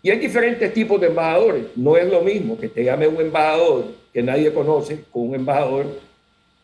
Y 0.00 0.10
hay 0.10 0.18
diferentes 0.20 0.72
tipos 0.72 1.00
de 1.00 1.08
embajadores. 1.08 1.64
No 1.74 1.96
es 1.96 2.08
lo 2.08 2.22
mismo 2.22 2.56
que 2.56 2.68
te 2.68 2.84
llame 2.84 3.08
un 3.08 3.20
embajador 3.20 3.86
que 4.12 4.22
nadie 4.22 4.52
conoce 4.52 5.04
con 5.10 5.30
un 5.30 5.34
embajador 5.34 5.86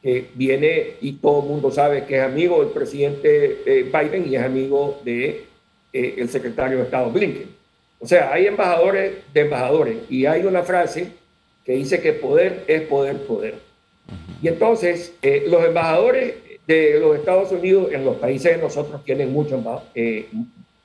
que 0.02 0.28
viene 0.35 0.95
y 1.00 1.14
todo 1.14 1.42
el 1.42 1.49
mundo 1.49 1.73
sabe 1.73 2.04
que 2.04 2.18
es 2.18 2.23
amigo 2.23 2.61
del 2.61 2.73
presidente 2.73 3.62
eh, 3.66 3.83
Biden 3.92 4.30
y 4.30 4.37
es 4.37 4.42
amigo 4.42 5.00
de 5.04 5.47
eh, 5.92 6.26
secretario 6.28 6.78
de 6.78 6.85
Estado 6.85 7.11
Blinken. 7.11 7.56
O 7.99 8.07
sea, 8.07 8.33
hay 8.33 8.47
embajadores 8.47 9.15
de 9.33 9.41
embajadores 9.41 9.97
y 10.09 10.26
hay 10.26 10.45
una 10.45 10.62
frase 10.62 11.12
que 11.65 11.73
dice 11.73 12.00
que 12.00 12.12
poder 12.12 12.65
es 12.67 12.83
poder, 12.83 13.26
poder. 13.26 13.55
Y 14.43 14.49
entonces, 14.49 15.15
eh, 15.23 15.45
los 15.49 15.65
embajadores 15.65 16.35
de 16.67 17.00
los 17.00 17.17
Estados 17.17 17.50
Unidos 17.53 17.93
en 17.93 18.05
los 18.05 18.17
países 18.17 18.57
de 18.57 18.62
nosotros 18.62 19.05
tienen 19.05 19.33
mucho, 19.33 19.62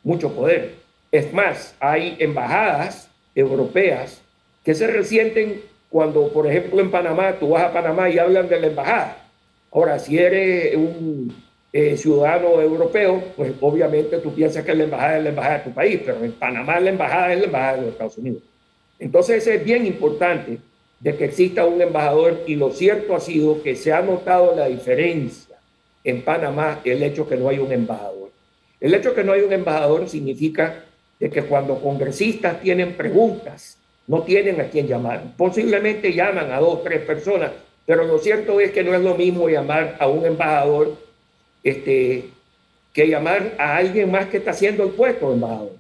mucho 0.04 0.34
poder. 0.34 0.76
Es 1.12 1.34
más, 1.34 1.76
hay 1.80 2.16
embajadas 2.20 3.10
europeas 3.36 4.22
que 4.64 4.74
se 4.74 4.88
resienten 4.88 5.62
cuando, 5.90 6.30
por 6.30 6.48
ejemplo, 6.48 6.80
en 6.80 6.90
Panamá, 6.90 7.34
tú 7.40 7.50
vas 7.50 7.64
a 7.64 7.74
Panamá 7.74 8.10
y 8.10 8.18
hablan 8.18 8.48
de 8.48 8.62
la 8.62 8.68
embajada. 8.68 9.28
Ahora, 9.72 10.00
si 10.00 10.18
eres 10.18 10.76
un 10.76 11.36
eh, 11.74 11.96
ciudadano 11.96 12.60
europeo, 12.60 13.24
pues 13.36 13.54
obviamente 13.62 14.18
tú 14.18 14.34
piensas 14.34 14.66
que 14.66 14.76
la 14.76 14.84
embajada 14.84 15.18
es 15.18 15.24
la 15.24 15.30
embajada 15.30 15.58
de 15.60 15.64
tu 15.64 15.74
país, 15.74 16.02
pero 16.06 16.24
en 16.24 16.34
Panamá 16.34 16.80
la 16.80 16.90
embajada 16.90 17.34
es 17.34 17.40
la 17.40 17.46
embajada 17.46 17.76
de 17.76 17.82
los 17.82 17.92
Estados 17.92 18.18
Unidos. 18.18 18.44
Entonces 19.00 19.48
es 19.48 19.64
bien 19.64 19.86
importante 19.86 20.58
de 21.00 21.16
que 21.16 21.26
exista 21.26 21.66
un 21.66 21.82
embajador 21.82 22.42
y 22.46 22.56
lo 22.56 22.72
cierto 22.72 23.16
ha 23.16 23.20
sido 23.20 23.64
que 23.64 23.76
se 23.76 23.92
ha 23.92 24.02
notado 24.02 24.56
la 24.56 24.68
diferencia 24.68 25.56
en 26.04 26.24
Panamá 26.24 26.82
el 26.84 27.02
hecho 27.04 27.28
que 27.28 27.38
no 27.38 27.50
hay 27.50 27.60
un 27.60 27.72
embajador. 27.72 28.32
El 28.80 28.94
hecho 28.94 29.14
que 29.14 29.24
no 29.24 29.34
hay 29.34 29.42
un 29.42 29.54
embajador 29.54 30.10
significa 30.10 30.84
de 31.20 31.30
que 31.30 31.44
cuando 31.44 31.80
congresistas 31.80 32.62
tienen 32.62 32.94
preguntas 32.94 33.78
no 34.08 34.24
tienen 34.24 34.60
a 34.60 34.66
quién 34.66 34.88
llamar. 34.88 35.24
Posiblemente 35.38 36.14
llaman 36.14 36.52
a 36.52 36.60
dos 36.60 36.84
tres 36.84 37.02
personas, 37.02 37.52
pero 37.86 38.04
lo 38.04 38.20
cierto 38.20 38.60
es 38.60 38.72
que 38.72 38.84
no 38.84 38.94
es 38.94 39.02
lo 39.02 39.16
mismo 39.16 39.48
llamar 39.48 39.96
a 40.00 40.08
un 40.08 40.26
embajador 40.26 40.98
este, 41.64 42.30
que 42.94 43.08
llamar 43.08 43.56
a 43.58 43.78
alguien 43.78 44.12
más 44.12 44.28
que 44.28 44.38
está 44.38 44.52
haciendo 44.52 44.84
el 44.84 44.92
puesto 44.92 45.32
embajador. 45.32 45.72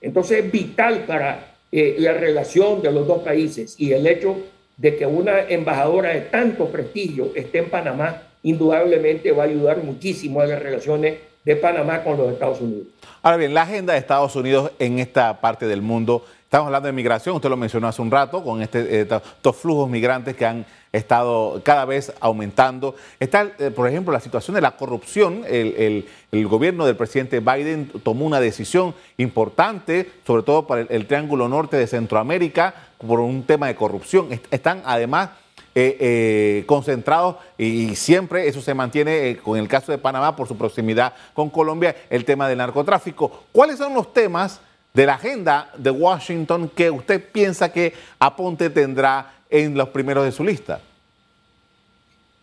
Entonces 0.00 0.44
es 0.44 0.52
vital 0.52 1.04
para 1.06 1.54
eh, 1.72 1.96
la 1.98 2.12
relación 2.12 2.82
de 2.82 2.92
los 2.92 3.06
dos 3.06 3.22
países 3.22 3.74
y 3.78 3.92
el 3.92 4.06
hecho 4.06 4.36
de 4.76 4.96
que 4.96 5.06
una 5.06 5.40
embajadora 5.40 6.10
de 6.10 6.22
tanto 6.22 6.68
prestigio 6.68 7.32
esté 7.34 7.58
en 7.58 7.70
Panamá, 7.70 8.22
indudablemente 8.42 9.32
va 9.32 9.44
a 9.44 9.46
ayudar 9.46 9.78
muchísimo 9.82 10.40
a 10.40 10.46
las 10.46 10.60
relaciones 10.60 11.18
de 11.44 11.56
Panamá 11.56 12.02
con 12.02 12.16
los 12.16 12.32
Estados 12.32 12.60
Unidos. 12.60 12.86
Ahora 13.22 13.36
bien, 13.36 13.54
la 13.54 13.62
agenda 13.62 13.92
de 13.92 13.98
Estados 13.98 14.34
Unidos 14.36 14.72
en 14.78 14.98
esta 14.98 15.40
parte 15.40 15.66
del 15.66 15.82
mundo 15.82 16.24
Estamos 16.44 16.66
hablando 16.66 16.86
de 16.86 16.92
migración, 16.92 17.34
usted 17.34 17.48
lo 17.48 17.56
mencionó 17.56 17.88
hace 17.88 18.00
un 18.00 18.10
rato, 18.10 18.44
con 18.44 18.62
este, 18.62 19.00
eh, 19.00 19.00
estos 19.00 19.56
flujos 19.56 19.90
migrantes 19.90 20.36
que 20.36 20.46
han 20.46 20.64
estado 20.92 21.60
cada 21.64 21.84
vez 21.84 22.12
aumentando. 22.20 22.94
Está, 23.18 23.50
eh, 23.58 23.72
por 23.72 23.88
ejemplo, 23.88 24.12
la 24.12 24.20
situación 24.20 24.54
de 24.54 24.60
la 24.60 24.76
corrupción. 24.76 25.42
El, 25.48 26.06
gobierno 26.46 26.86
del 26.86 26.96
presidente 26.96 27.40
Biden 27.40 27.90
tomó 28.04 28.24
una 28.26 28.38
decisión 28.38 28.94
importante, 29.16 30.10
sobre 30.24 30.44
todo 30.44 30.66
para 30.66 30.82
el, 30.82 31.06
Triángulo 31.06 31.48
Norte 31.48 31.76
de 31.76 31.88
Centroamérica, 31.88 32.74
por 32.98 33.18
un 33.18 33.42
tema 33.42 33.66
de 33.66 33.74
corrupción. 33.74 34.28
Están 34.52 34.82
además 34.84 35.30
eh, 35.74 36.62
concentrados 36.66 37.36
y 37.58 37.96
siempre 37.96 38.46
eso 38.46 38.60
se 38.60 38.74
mantiene 38.74 39.38
con 39.42 39.58
el 39.58 39.66
caso 39.66 39.90
de 39.90 39.98
Panamá 39.98 40.36
por 40.36 40.46
su 40.46 40.56
proximidad 40.56 41.14
con 41.32 41.50
Colombia, 41.50 41.96
el 42.10 42.24
tema 42.24 42.48
del 42.48 42.58
narcotráfico. 42.58 43.44
¿Cuáles 43.50 43.78
son 43.78 43.94
los 43.94 44.12
temas? 44.12 44.60
De 44.94 45.06
la 45.06 45.14
agenda 45.14 45.72
de 45.76 45.90
Washington 45.90 46.68
que 46.68 46.88
usted 46.88 47.20
piensa 47.20 47.72
que 47.72 47.92
Aponte 48.20 48.70
tendrá 48.70 49.34
en 49.50 49.76
los 49.76 49.88
primeros 49.88 50.24
de 50.24 50.30
su 50.30 50.44
lista? 50.44 50.80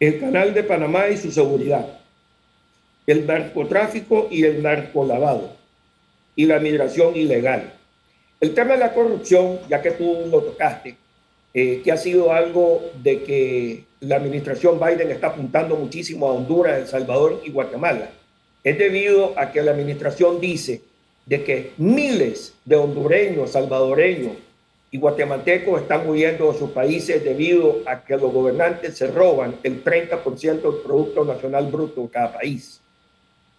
El 0.01 0.19
canal 0.19 0.53
de 0.53 0.63
Panamá 0.63 1.07
y 1.07 1.15
su 1.15 1.31
seguridad, 1.31 1.87
el 3.07 3.25
narcotráfico 3.25 4.27
y 4.29 4.43
el 4.43 4.61
narcolavado 4.61 5.53
y 6.35 6.45
la 6.45 6.59
migración 6.59 7.15
ilegal. 7.15 7.73
El 8.41 8.53
tema 8.53 8.73
de 8.73 8.79
la 8.79 8.93
corrupción, 8.93 9.59
ya 9.69 9.81
que 9.81 9.91
tú 9.91 10.27
lo 10.29 10.41
tocaste, 10.41 10.97
eh, 11.53 11.81
que 11.83 11.91
ha 11.91 11.97
sido 11.97 12.33
algo 12.33 12.81
de 13.01 13.23
que 13.23 13.85
la 14.01 14.17
administración 14.17 14.77
Biden 14.77 15.11
está 15.11 15.27
apuntando 15.27 15.77
muchísimo 15.77 16.27
a 16.27 16.33
Honduras, 16.33 16.79
El 16.79 16.87
Salvador 16.87 17.41
y 17.45 17.51
Guatemala, 17.51 18.09
es 18.63 18.77
debido 18.77 19.39
a 19.39 19.51
que 19.51 19.61
la 19.61 19.71
administración 19.71 20.41
dice 20.41 20.81
de 21.25 21.43
que 21.43 21.73
miles 21.77 22.53
de 22.65 22.75
hondureños, 22.75 23.51
salvadoreños 23.51 24.33
y 24.91 24.97
guatemaltecos 24.97 25.81
están 25.81 26.07
huyendo 26.07 26.51
de 26.51 26.59
sus 26.59 26.71
países 26.71 27.23
debido 27.23 27.79
a 27.85 28.03
que 28.03 28.17
los 28.17 28.33
gobernantes 28.33 28.97
se 28.97 29.07
roban 29.07 29.55
el 29.63 29.83
30% 29.83 30.61
del 30.61 30.81
Producto 30.83 31.23
Nacional 31.23 31.67
Bruto 31.71 32.01
de 32.01 32.09
cada 32.09 32.33
país. 32.33 32.81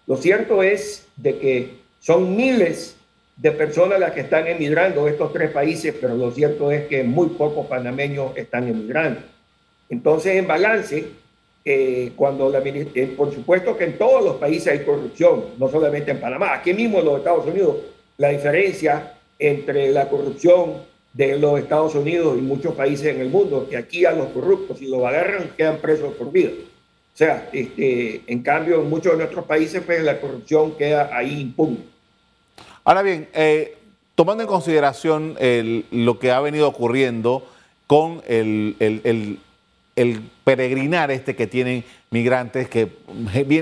Lo 0.06 0.16
cierto 0.16 0.62
es 0.62 1.06
de 1.16 1.38
que 1.38 1.74
son 2.00 2.36
miles 2.36 2.96
de 3.36 3.52
personas 3.52 3.98
las 3.98 4.12
que 4.12 4.20
están 4.20 4.46
emigrando 4.46 5.04
de 5.04 5.12
estos 5.12 5.32
tres 5.32 5.50
países, 5.50 5.94
pero 6.00 6.14
lo 6.16 6.30
cierto 6.32 6.70
es 6.70 6.86
que 6.86 7.02
muy 7.02 7.28
pocos 7.28 7.66
panameños 7.66 8.36
están 8.36 8.68
emigrando. 8.68 9.20
Entonces, 9.88 10.36
en 10.36 10.46
balance, 10.46 11.06
eh, 11.64 12.12
cuando 12.16 12.50
la, 12.50 12.58
eh, 12.58 13.14
por 13.16 13.32
supuesto 13.32 13.76
que 13.76 13.84
en 13.84 13.96
todos 13.96 14.24
los 14.24 14.36
países 14.36 14.66
hay 14.66 14.84
corrupción, 14.84 15.44
no 15.58 15.70
solamente 15.70 16.10
en 16.10 16.20
Panamá, 16.20 16.54
aquí 16.54 16.74
mismo 16.74 16.98
en 16.98 17.04
los 17.04 17.18
Estados 17.18 17.46
Unidos, 17.46 17.76
la 18.18 18.30
diferencia 18.30 19.14
entre 19.38 19.90
la 19.90 20.08
corrupción 20.08 20.78
de 21.12 21.38
los 21.38 21.60
Estados 21.60 21.94
Unidos 21.94 22.36
y 22.36 22.40
muchos 22.40 22.74
países 22.74 23.14
en 23.14 23.20
el 23.20 23.28
mundo, 23.28 23.68
que 23.70 23.76
aquí 23.76 24.04
a 24.04 24.10
los 24.10 24.28
corruptos, 24.28 24.78
si 24.78 24.88
los 24.88 25.04
agarran, 25.04 25.52
quedan 25.56 25.78
presos 25.78 26.14
por 26.14 26.32
vida. 26.32 26.50
O 26.50 27.16
sea, 27.16 27.48
este, 27.52 28.22
en 28.26 28.42
cambio, 28.42 28.80
en 28.80 28.90
muchos 28.90 29.12
de 29.12 29.18
nuestros 29.18 29.44
países, 29.44 29.82
pues 29.86 30.02
la 30.02 30.20
corrupción 30.20 30.72
queda 30.72 31.16
ahí 31.16 31.42
impune. 31.42 31.78
Ahora 32.82 33.02
bien, 33.02 33.28
eh, 33.34 33.76
tomando 34.16 34.42
en 34.42 34.48
consideración 34.48 35.36
lo 35.92 36.18
que 36.18 36.32
ha 36.32 36.40
venido 36.40 36.66
ocurriendo 36.66 37.46
con 37.86 38.22
el 38.26 38.74
el 38.80 39.38
peregrinar 40.44 41.10
este 41.10 41.36
que 41.36 41.46
tienen 41.46 41.84
migrantes 42.10 42.68
que 42.68 42.96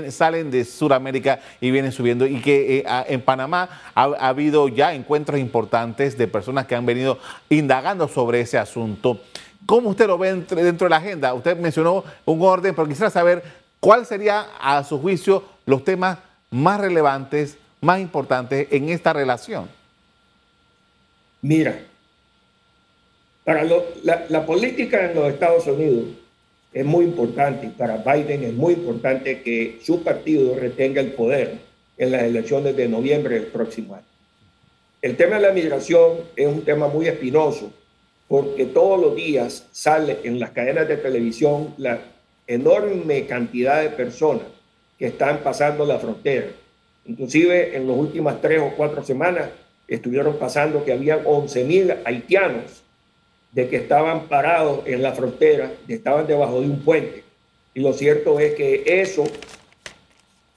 salen 0.09 0.49
de 0.49 0.63
Sudamérica 0.63 1.39
y 1.59 1.71
vienen 1.71 1.91
subiendo 1.91 2.25
y 2.25 2.41
que 2.41 2.79
eh, 2.79 2.85
en 3.07 3.21
Panamá 3.21 3.69
ha, 3.95 4.03
habido 4.03 4.67
ya 4.69 4.93
encuentros 4.93 5.39
importantes 5.39 6.17
de 6.17 6.27
personas 6.27 6.67
que 6.67 6.75
han 6.75 6.85
venido 6.85 7.19
indagando 7.49 8.07
sobre 8.07 8.41
ese 8.41 8.57
asunto. 8.57 9.21
¿Cómo 9.65 9.89
usted 9.89 10.07
lo 10.07 10.17
ve 10.17 10.33
dentro, 10.33 10.85
de 10.85 10.89
la 10.89 10.97
agenda? 10.97 11.33
Usted 11.33 11.57
mencionó 11.57 12.03
un 12.25 12.41
orden, 12.41 12.73
pero 12.75 12.87
quisiera 12.87 13.09
saber 13.09 13.43
cuál 13.79 14.05
sería, 14.05 14.47
a 14.59 14.83
su 14.83 14.99
juicio, 14.99 15.43
los 15.65 15.83
temas 15.83 16.17
más 16.49 16.79
relevantes, 16.79 17.57
más 17.79 17.99
importantes 17.99 18.67
en 18.71 18.89
esta 18.89 19.13
relación. 19.13 19.69
Mira, 21.41 21.79
para 23.43 23.63
la, 24.03 24.45
política 24.45 25.09
en 25.09 25.15
los 25.15 25.31
Estados 25.31 25.65
Unidos 25.67 26.05
es 26.73 26.85
muy 26.85 27.05
importante 27.05 27.67
y 27.67 27.69
para 27.69 27.97
Biden 27.97 28.43
es 28.43 28.53
muy 28.53 28.73
importante 28.73 29.41
que 29.41 29.79
su 29.83 30.03
partido 30.03 30.55
retenga 30.55 31.01
el 31.01 31.11
poder 31.13 31.57
en 31.97 32.11
las 32.11 32.23
elecciones 32.23 32.75
de 32.75 32.87
noviembre 32.87 33.35
del 33.35 33.47
próximo 33.47 33.95
año. 33.95 34.05
El 35.01 35.17
tema 35.17 35.35
de 35.35 35.41
la 35.41 35.53
migración 35.53 36.17
es 36.35 36.47
un 36.47 36.61
tema 36.63 36.87
muy 36.87 37.07
espinoso 37.07 37.71
porque 38.27 38.65
todos 38.65 38.99
los 39.01 39.15
días 39.15 39.67
sale 39.71 40.19
en 40.23 40.39
las 40.39 40.51
cadenas 40.51 40.87
de 40.87 40.97
televisión 40.97 41.73
la 41.77 41.99
enorme 42.47 43.25
cantidad 43.25 43.81
de 43.81 43.89
personas 43.89 44.45
que 44.97 45.07
están 45.07 45.39
pasando 45.39 45.85
la 45.85 45.99
frontera. 45.99 46.47
Inclusive 47.05 47.75
en 47.75 47.87
las 47.87 47.97
últimas 47.97 48.39
tres 48.39 48.61
o 48.61 48.73
cuatro 48.77 49.03
semanas 49.03 49.49
estuvieron 49.87 50.37
pasando 50.37 50.85
que 50.85 50.93
había 50.93 51.17
11 51.17 51.63
mil 51.65 51.93
haitianos 52.05 52.80
de 53.51 53.67
que 53.67 53.77
estaban 53.77 54.27
parados 54.27 54.81
en 54.85 55.01
la 55.01 55.11
frontera, 55.11 55.71
estaban 55.87 56.25
debajo 56.25 56.61
de 56.61 56.67
un 56.67 56.79
puente. 56.79 57.23
Y 57.73 57.81
lo 57.81 57.93
cierto 57.93 58.39
es 58.39 58.53
que 58.53 58.83
eso, 58.85 59.23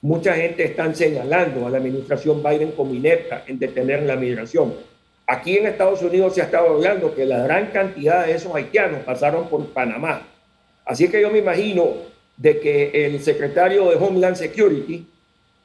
mucha 0.01 0.35
gente 0.35 0.63
está 0.63 0.93
señalando 0.93 1.65
a 1.65 1.69
la 1.69 1.77
administración 1.77 2.41
Biden 2.43 2.71
como 2.71 2.93
inepta 2.93 3.43
en 3.47 3.59
detener 3.59 4.03
la 4.03 4.15
migración. 4.15 4.73
Aquí 5.27 5.57
en 5.57 5.65
Estados 5.65 6.01
Unidos 6.01 6.35
se 6.35 6.41
ha 6.41 6.45
estado 6.45 6.69
hablando 6.69 7.15
que 7.15 7.25
la 7.25 7.43
gran 7.43 7.71
cantidad 7.71 8.25
de 8.25 8.33
esos 8.33 8.53
haitianos 8.53 9.01
pasaron 9.03 9.49
por 9.49 9.65
Panamá. 9.67 10.21
Así 10.85 11.09
que 11.09 11.19
yo 11.19 11.31
me 11.31 11.39
imagino 11.39 11.93
de 12.37 12.59
que 12.59 13.05
el 13.05 13.19
secretario 13.21 13.89
de 13.89 13.95
Homeland 13.95 14.35
Security, 14.35 15.07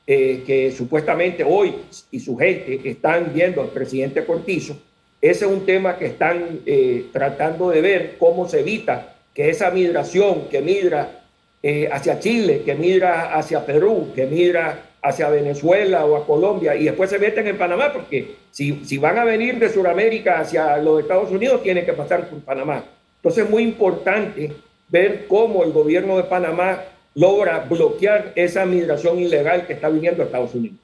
eh, 0.07 0.43
que 0.47 0.73
supuestamente 0.73 1.45
hoy 1.45 1.75
y 2.11 2.21
su 2.21 2.37
gente 2.37 2.81
están 2.89 3.33
viendo 3.35 3.61
al 3.61 3.69
presidente 3.69 4.25
Cortizo, 4.25 4.77
ese 5.21 5.45
es 5.45 5.51
un 5.51 5.67
tema 5.67 5.99
que 5.99 6.07
están 6.07 6.61
eh, 6.65 7.07
tratando 7.13 7.71
de 7.71 7.81
ver 7.81 8.17
cómo 8.19 8.49
se 8.49 8.61
evita 8.61 9.15
que 9.35 9.51
esa 9.51 9.71
migración 9.71 10.49
que 10.51 10.63
migra 10.63 11.21
eh, 11.63 11.89
hacia 11.93 12.19
Chile, 12.19 12.63
que 12.65 12.75
migra 12.75 13.35
hacia 13.35 13.65
Perú, 13.67 14.13
que 14.15 14.27
migra 14.27 14.83
hacia 15.03 15.29
Venezuela 15.29 16.05
o 16.07 16.17
a 16.17 16.27
Colombia 16.27 16.75
y 16.75 16.85
después 16.85 17.11
se 17.11 17.19
meten 17.19 17.47
en 17.47 17.59
Panamá, 17.59 17.93
porque 17.93 18.37
si, 18.51 18.85
si 18.85 18.99
van 18.99 19.19
a 19.19 19.25
venir 19.25 19.59
de 19.59 19.69
Sudamérica 19.69 20.41
hacia 20.41 20.77
los 20.79 21.01
Estados 21.01 21.31
Unidos, 21.31 21.63
tienen 21.63 21.85
que 21.85 21.93
pasar 21.93 22.29
por 22.29 22.41
Panamá. 22.41 22.85
Entonces 23.17 23.45
es 23.45 23.51
muy 23.51 23.63
importante 23.63 24.53
ver 24.89 25.27
cómo 25.29 25.65
el 25.65 25.73
gobierno 25.73 26.17
de 26.17 26.25
Panamá 26.25 26.83
logra 27.15 27.61
bloquear 27.69 28.33
esa 28.35 28.65
migración 28.65 29.19
ilegal 29.19 29.67
que 29.67 29.75
está 29.75 29.89
viniendo 29.89 30.23
a 30.23 30.27
Estados 30.27 30.55
Unidos. 30.55 30.79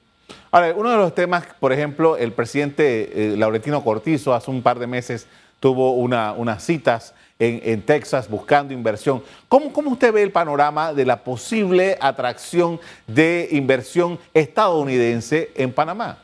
Ahora, 0.57 0.73
uno 0.75 0.89
de 0.89 0.97
los 0.97 1.13
temas, 1.13 1.45
por 1.59 1.71
ejemplo, 1.71 2.17
el 2.17 2.31
presidente 2.31 3.11
eh, 3.13 3.37
Laurentino 3.37 3.83
Cortizo 3.83 4.33
hace 4.33 4.49
un 4.49 4.63
par 4.63 4.79
de 4.79 4.87
meses 4.87 5.27
tuvo 5.59 5.93
una, 5.93 6.33
unas 6.33 6.63
citas 6.63 7.13
en, 7.37 7.83
Texas 7.83 8.27
buscando 8.27 8.73
inversión. 8.73 9.21
¿Cómo, 9.49 9.71
¿Cómo 9.71 9.91
usted 9.91 10.11
ve 10.11 10.23
el 10.23 10.31
panorama 10.31 10.95
de 10.95 11.05
la 11.05 11.23
posible 11.23 11.95
atracción 12.01 12.79
de 13.05 13.49
inversión 13.51 14.17
estadounidense 14.33 15.51
en 15.53 15.71
Panamá? 15.71 16.23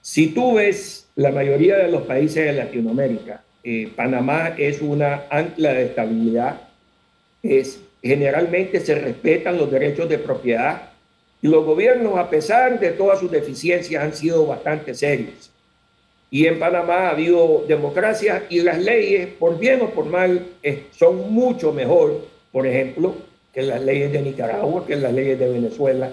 Si 0.00 0.28
tú 0.28 0.54
ves 0.54 1.06
la 1.16 1.32
mayoría 1.32 1.76
de 1.76 1.90
los 1.90 2.04
países 2.04 2.46
de 2.46 2.54
Latinoamérica, 2.54 3.42
eh, 3.62 3.92
Panamá 3.94 4.54
es 4.56 4.80
una 4.80 5.24
ancla 5.28 5.74
de 5.74 5.84
estabilidad, 5.84 6.62
es, 7.42 7.80
generalmente 8.02 8.80
se 8.80 8.94
respetan 8.94 9.58
los 9.58 9.70
derechos 9.70 10.08
de 10.08 10.16
propiedad 10.16 10.93
y 11.44 11.48
los 11.48 11.62
gobiernos, 11.62 12.16
a 12.16 12.30
pesar 12.30 12.80
de 12.80 12.92
todas 12.92 13.20
sus 13.20 13.30
deficiencias, 13.30 14.02
han 14.02 14.14
sido 14.14 14.46
bastante 14.46 14.94
serios. 14.94 15.50
Y 16.30 16.46
en 16.46 16.58
Panamá 16.58 17.00
ha 17.00 17.10
habido 17.10 17.66
democracia 17.68 18.46
y 18.48 18.60
las 18.60 18.78
leyes, 18.78 19.28
por 19.38 19.58
bien 19.58 19.82
o 19.82 19.90
por 19.90 20.06
mal, 20.06 20.46
son 20.96 21.30
mucho 21.30 21.70
mejor, 21.70 22.24
por 22.50 22.66
ejemplo, 22.66 23.14
que 23.52 23.60
las 23.60 23.82
leyes 23.82 24.10
de 24.10 24.22
Nicaragua, 24.22 24.86
que 24.86 24.96
las 24.96 25.12
leyes 25.12 25.38
de 25.38 25.50
Venezuela. 25.50 26.12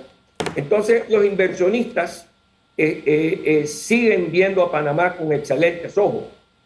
Entonces, 0.58 1.04
los 1.08 1.24
inversionistas 1.24 2.28
eh, 2.78 3.02
eh, 3.06 3.42
eh, 3.46 3.68
siguen 3.68 4.34
viendo 4.34 4.62
a 4.62 4.70
Panamá 4.70 5.16
con 5.16 5.32
excelentes 5.32 5.98
ojos. 5.98 6.26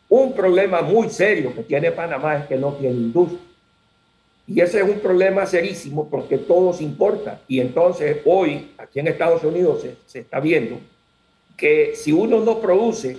Un 0.10 0.34
problema 0.34 0.82
muy 0.82 1.12
serio 1.12 1.54
que 1.54 1.62
tiene 1.62 1.92
Panamá 1.92 2.38
es 2.38 2.48
que 2.48 2.56
no 2.56 2.74
tiene 2.74 2.96
industria. 2.96 3.45
Y 4.48 4.62
ese 4.62 4.80
es 4.80 4.84
un 4.84 5.00
problema 5.00 5.46
serísimo 5.46 6.08
porque 6.10 6.38
todo 6.38 6.72
se 6.74 6.84
importa. 6.84 7.42
Y 7.48 7.60
entonces 7.60 8.18
hoy, 8.26 8.72
aquí 8.78 9.00
en 9.00 9.08
Estados 9.08 9.44
Unidos, 9.44 9.86
se, 10.06 10.20
está 10.20 10.40
viendo 10.40 10.80
que 11.58 11.94
si 11.96 12.12
uno 12.12 12.42
no 12.42 12.60
produce, 12.60 13.18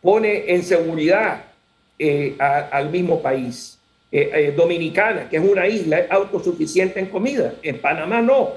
pone 0.00 0.52
en 0.52 0.62
seguridad 0.62 1.44
eh, 1.98 2.36
al 2.38 2.90
mismo 2.90 3.20
país. 3.20 3.78
Eh, 4.16 4.30
eh, 4.32 4.54
Dominicana, 4.56 5.28
que 5.28 5.38
es 5.38 5.42
una 5.42 5.66
isla, 5.66 6.06
autosuficiente 6.08 7.00
en 7.00 7.06
comida. 7.06 7.54
En 7.62 7.80
Panamá 7.80 8.22
no. 8.22 8.52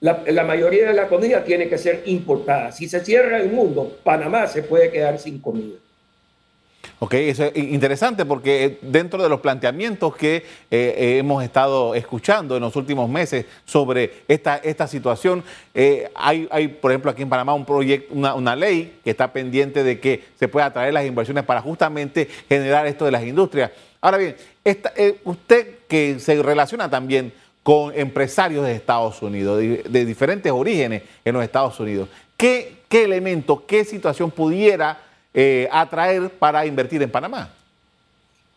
La, 0.00 0.44
mayoría 0.44 0.88
de 0.88 0.94
la 0.94 1.08
comida 1.08 1.42
tiene 1.42 1.68
que 1.68 1.78
ser 1.78 2.02
importada. 2.04 2.70
Si 2.70 2.86
se 2.86 3.02
cierra 3.04 3.38
el 3.38 3.50
mundo, 3.50 3.98
Panamá 4.04 4.46
se 4.46 4.62
puede 4.62 4.90
quedar 4.90 5.18
sin 5.18 5.40
comida. 5.40 5.76
Ok, 7.02 7.14
eso 7.14 7.44
es 7.44 7.56
interesante 7.56 8.26
porque 8.26 8.64
eh, 8.64 8.78
dentro 8.82 9.22
de 9.22 9.30
los 9.30 9.40
planteamientos 9.40 10.14
que 10.14 10.36
eh, 10.36 10.42
eh, 10.70 11.16
hemos 11.16 11.42
estado 11.42 11.94
escuchando 11.94 12.56
en 12.56 12.60
los 12.60 12.76
últimos 12.76 13.08
meses 13.08 13.46
sobre 13.64 14.22
esta, 14.28 14.58
esta 14.58 14.86
situación, 14.86 15.42
hay, 16.14 16.46
hay, 16.50 16.68
por 16.68 16.90
ejemplo, 16.90 17.10
aquí 17.10 17.22
en 17.22 17.30
Panamá 17.30 17.54
un 17.54 17.64
proyecto, 17.64 18.12
una, 18.12 18.34
una, 18.34 18.54
ley 18.54 18.98
que 19.02 19.08
está 19.08 19.32
pendiente 19.32 19.82
de 19.82 19.98
que 19.98 20.24
se 20.38 20.46
pueda 20.46 20.66
atraer 20.66 20.92
las 20.92 21.06
inversiones 21.06 21.42
para 21.44 21.62
justamente 21.62 22.28
generar 22.46 22.86
esto 22.86 23.06
de 23.06 23.12
las 23.12 23.24
industrias. 23.24 23.70
Ahora 24.02 24.18
bien, 24.18 24.36
usted 25.24 25.78
que 25.88 26.18
se 26.18 26.42
relaciona 26.42 26.90
también 26.90 27.32
con 27.62 27.98
empresarios 27.98 28.66
de 28.66 28.74
Estados 28.74 29.22
Unidos, 29.22 29.56
de, 29.56 29.84
de 29.88 30.04
diferentes 30.04 30.52
orígenes 30.52 31.04
en 31.24 31.32
los 31.32 31.42
Estados 31.42 31.80
Unidos, 31.80 32.10
¿qué, 32.36 32.80
qué 32.90 33.04
elemento, 33.04 33.64
qué 33.66 33.86
situación 33.86 34.30
pudiera 34.30 34.98
eh, 35.34 35.68
atraer 35.70 36.30
para 36.30 36.66
invertir 36.66 37.02
en 37.02 37.10
Panamá? 37.10 37.52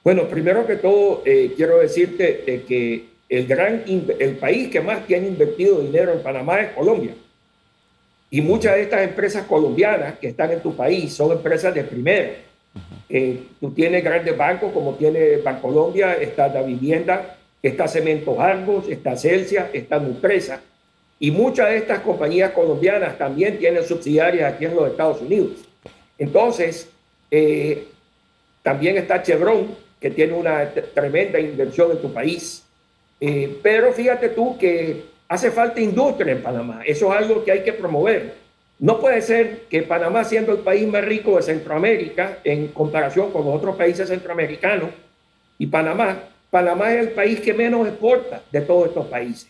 Bueno, 0.04 0.28
primero 0.28 0.68
que 0.68 0.76
todo, 0.76 1.22
eh, 1.26 1.54
quiero 1.56 1.80
decirte 1.80 2.64
que 2.68 3.06
el, 3.30 3.48
gran, 3.48 3.84
el 3.88 4.38
país 4.38 4.70
que 4.70 4.82
más 4.82 5.06
tiene 5.08 5.28
invertido 5.28 5.80
dinero 5.80 6.12
en 6.14 6.22
Panamá 6.22 6.60
es 6.60 6.72
Colombia. 6.74 7.14
Y 8.30 8.42
muchas 8.42 8.76
de 8.76 8.82
estas 8.82 9.04
empresas 9.04 9.46
colombianas 9.46 10.18
que 10.18 10.28
están 10.28 10.52
en 10.52 10.60
tu 10.60 10.76
país 10.76 11.14
son 11.14 11.32
empresas 11.32 11.74
de 11.74 11.84
primera. 11.84 12.32
Eh, 13.08 13.44
tú 13.60 13.72
tienes 13.72 14.04
grandes 14.04 14.36
bancos 14.36 14.74
como 14.74 14.96
tiene 14.96 15.38
Bancolombia, 15.38 16.14
está 16.16 16.48
la 16.48 16.64
vivienda, 16.64 17.38
está 17.62 17.88
Cementos 17.88 18.38
Argos, 18.40 18.90
está 18.90 19.16
Celsia, 19.16 19.70
está 19.72 20.00
Nutresa. 20.00 20.62
Y 21.20 21.30
muchas 21.30 21.70
de 21.70 21.78
estas 21.78 22.00
compañías 22.00 22.52
colombianas 22.54 23.18
también 23.18 23.60
tienen 23.60 23.86
subsidiarias 23.86 24.52
aquí 24.52 24.66
en 24.66 24.76
los 24.76 24.90
Estados 24.90 25.22
Unidos. 25.22 25.52
Entonces, 26.18 26.90
eh, 27.32 27.88
también 28.62 28.98
está 28.98 29.22
Chevron, 29.22 29.76
que 30.00 30.10
tiene 30.10 30.34
una 30.34 30.70
tremenda 30.94 31.40
inversión 31.40 31.92
en 31.92 32.02
tu 32.02 32.12
país. 32.12 32.64
Eh, 33.20 33.58
pero 33.64 33.94
fíjate 33.94 34.30
tú 34.30 34.58
que 34.58 35.04
hace 35.28 35.50
falta 35.50 35.80
industria 35.80 36.34
en 36.34 36.44
Panamá. 36.44 36.82
Eso 36.86 37.14
es 37.14 37.20
algo 37.20 37.44
que 37.44 37.52
hay 37.52 37.64
que 37.64 37.74
promover. 37.74 38.34
No 38.80 39.00
puede 39.00 39.22
ser 39.22 39.62
que 39.70 39.84
Panamá, 39.84 40.24
siendo 40.26 40.52
el 40.52 40.60
país 40.60 40.86
más 40.88 41.06
rico 41.06 41.38
de 41.38 41.44
Centroamérica 41.44 42.40
en 42.44 42.68
comparación 42.70 43.32
con 43.32 43.48
otros 43.48 43.76
países 43.76 44.10
centroamericanos, 44.10 44.90
y 45.58 45.68
Panamá, 45.68 46.24
Panamá 46.50 46.94
es 46.94 47.08
el 47.08 47.14
país 47.14 47.40
que 47.40 47.54
menos 47.54 47.88
exporta 47.88 48.42
de 48.52 48.62
todos 48.62 48.90
estos 48.90 49.06
países. 49.08 49.48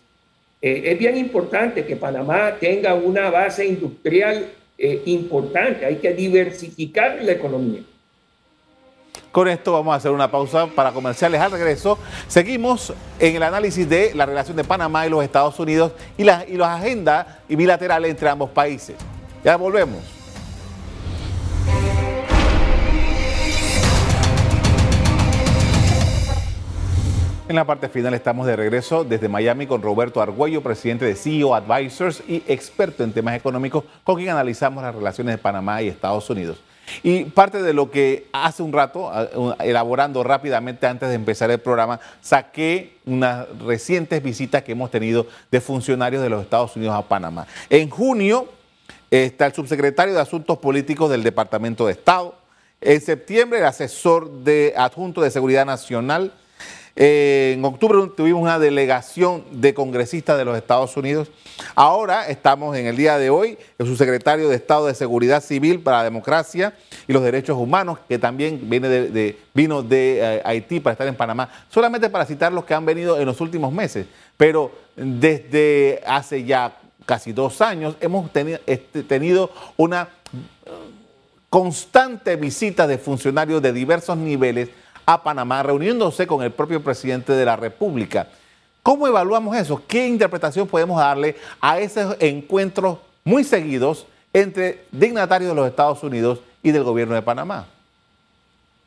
Eh, 0.62 0.84
es 0.86 1.00
bien 1.00 1.18
importante 1.18 1.86
que 1.86 1.96
Panamá 1.96 2.58
tenga 2.60 2.94
una 2.94 3.30
base 3.30 3.66
industrial 3.66 4.46
eh, 4.78 5.02
importante, 5.06 5.86
hay 5.86 5.98
que 5.98 6.14
diversificar 6.14 7.20
la 7.22 7.34
economía. 7.34 7.82
Con 9.32 9.48
esto 9.48 9.74
vamos 9.74 9.94
a 9.94 9.98
hacer 9.98 10.12
una 10.12 10.30
pausa 10.30 10.68
para 10.68 10.92
comerciales. 10.92 11.42
Al 11.42 11.52
regreso, 11.52 11.98
seguimos 12.28 12.94
en 13.20 13.36
el 13.36 13.44
análisis 13.44 13.90
de 13.90 14.14
la 14.14 14.28
relación 14.28 14.56
de 14.56 14.64
Panamá 14.64 15.08
y 15.08 15.10
los 15.10 15.24
Estados 15.24 15.60
Unidos 15.60 15.92
y, 16.18 16.24
las 16.24 16.48
y 16.48 16.62
agendas 16.62 17.26
bilaterales 17.50 18.12
entre 18.12 18.30
ambos 18.30 18.52
países. 18.52 18.96
Ya 19.44 19.56
volvemos. 19.56 20.23
En 27.54 27.58
la 27.58 27.66
parte 27.66 27.88
final 27.88 28.16
estamos 28.16 28.48
de 28.48 28.56
regreso 28.56 29.04
desde 29.04 29.30
Miami 29.30 29.68
con 29.68 29.84
Roberto 29.84 30.20
Argüello, 30.24 30.64
presidente 30.64 31.06
de 31.06 31.14
CEO 31.14 31.54
Advisors 31.54 32.24
y 32.28 32.42
experto 32.48 33.04
en 33.04 33.14
temas 33.14 33.36
económicos, 33.36 33.84
con 34.04 34.16
quien 34.16 34.30
analizamos 34.30 34.84
las 34.84 34.96
relaciones 34.96 35.36
de 35.36 35.38
Panamá 35.38 35.80
y 35.80 35.88
Estados 35.88 36.28
Unidos. 36.32 36.58
Y 37.04 37.26
parte 37.26 37.62
de 37.62 37.72
lo 37.74 37.92
que 37.92 38.26
hace 38.34 38.64
un 38.64 38.74
rato, 38.74 39.12
elaborando 39.60 40.24
rápidamente 40.24 40.88
antes 40.88 41.10
de 41.10 41.14
empezar 41.14 41.52
el 41.52 41.60
programa, 41.60 42.00
saqué 42.22 42.98
unas 43.06 43.48
recientes 43.60 44.24
visitas 44.24 44.64
que 44.64 44.72
hemos 44.72 44.90
tenido 44.90 45.28
de 45.52 45.62
funcionarios 45.62 46.24
de 46.24 46.30
los 46.30 46.42
Estados 46.42 46.76
Unidos 46.76 46.96
a 46.96 47.04
Panamá. 47.04 47.46
En 47.70 47.88
junio 47.88 48.48
está 49.12 49.46
el 49.46 49.54
subsecretario 49.54 50.16
de 50.16 50.22
Asuntos 50.22 50.58
Políticos 50.58 51.08
del 51.12 51.22
Departamento 51.22 51.86
de 51.86 51.92
Estado. 51.92 52.34
En 52.82 53.00
septiembre, 53.00 53.60
el 53.60 53.66
asesor 53.66 54.40
de 54.44 54.74
adjunto 54.76 55.22
de 55.22 55.30
Seguridad 55.30 55.68
Nacional 55.68 56.34
en 56.96 57.66
octubre 57.66 57.98
tuvimos 58.16 58.44
una 58.44 58.60
delegación 58.60 59.44
de 59.52 59.74
congresistas 59.74 60.38
de 60.38 60.46
los 60.46 60.56
Estados 60.56 60.96
Unidos. 60.96 61.32
Ahora 61.74 62.28
estamos 62.28 62.78
en 62.78 62.86
el 62.86 62.96
día 62.96 63.18
de 63.18 63.32
hoy, 63.32 63.58
el 63.80 63.88
subsecretario 63.88 64.48
de 64.48 64.56
Estado 64.56 64.86
de 64.86 64.94
Seguridad 64.94 65.42
Civil 65.42 65.80
para 65.80 65.98
la 65.98 66.04
Democracia 66.04 66.76
y 67.08 67.14
los 67.14 67.24
Derechos 67.24 67.58
Humanos, 67.58 67.98
que 68.08 68.20
también 68.20 68.70
viene 68.70 68.90
de, 68.90 69.40
vino 69.56 69.82
de 69.82 70.20
eh, 70.20 70.42
Haití 70.46 70.80
para 70.80 70.92
estar 70.92 71.08
en 71.08 71.16
Panamá, 71.16 71.50
solamente 71.70 72.10
para 72.10 72.26
citar 72.26 72.54
los 72.54 72.66
que 72.66 72.76
han 72.76 72.86
venido 72.86 73.20
en 73.20 73.26
los 73.26 73.42
últimos 73.42 73.74
meses. 73.74 74.06
Pero 74.38 74.72
desde 74.96 76.02
hace 76.06 76.44
ya 76.44 76.78
casi 77.08 77.34
dos 77.34 77.60
años 77.62 77.96
hemos 78.02 78.30
este, 78.68 79.04
tenido 79.04 79.50
una 79.78 80.10
constante 81.50 82.36
visita 82.36 82.88
de 82.88 82.98
funcionarios 82.98 83.62
de 83.62 83.74
diversos 83.74 84.18
niveles 84.18 84.70
a 85.06 85.24
Panamá, 85.24 85.64
reuniéndose 85.64 86.28
con 86.28 86.44
el 86.44 86.52
propio 86.52 86.84
presidente 86.84 87.34
de 87.34 87.46
la 87.46 87.56
República. 87.56 88.28
¿Cómo 88.82 89.08
evaluamos 89.08 89.56
eso? 89.56 89.82
¿Qué 89.88 90.08
interpretación 90.08 90.68
podemos 90.68 91.00
darle 91.00 91.36
a 91.62 91.80
esos 91.80 92.18
encuentros 92.20 92.98
muy 93.24 93.44
seguidos 93.44 94.06
entre 94.34 94.82
dignatarios 94.92 95.52
de 95.52 95.56
los 95.56 95.68
Estados 95.68 96.04
Unidos 96.04 96.40
y 96.62 96.72
del 96.72 96.84
gobierno 96.84 97.16
de 97.16 97.22
Panamá? 97.22 97.68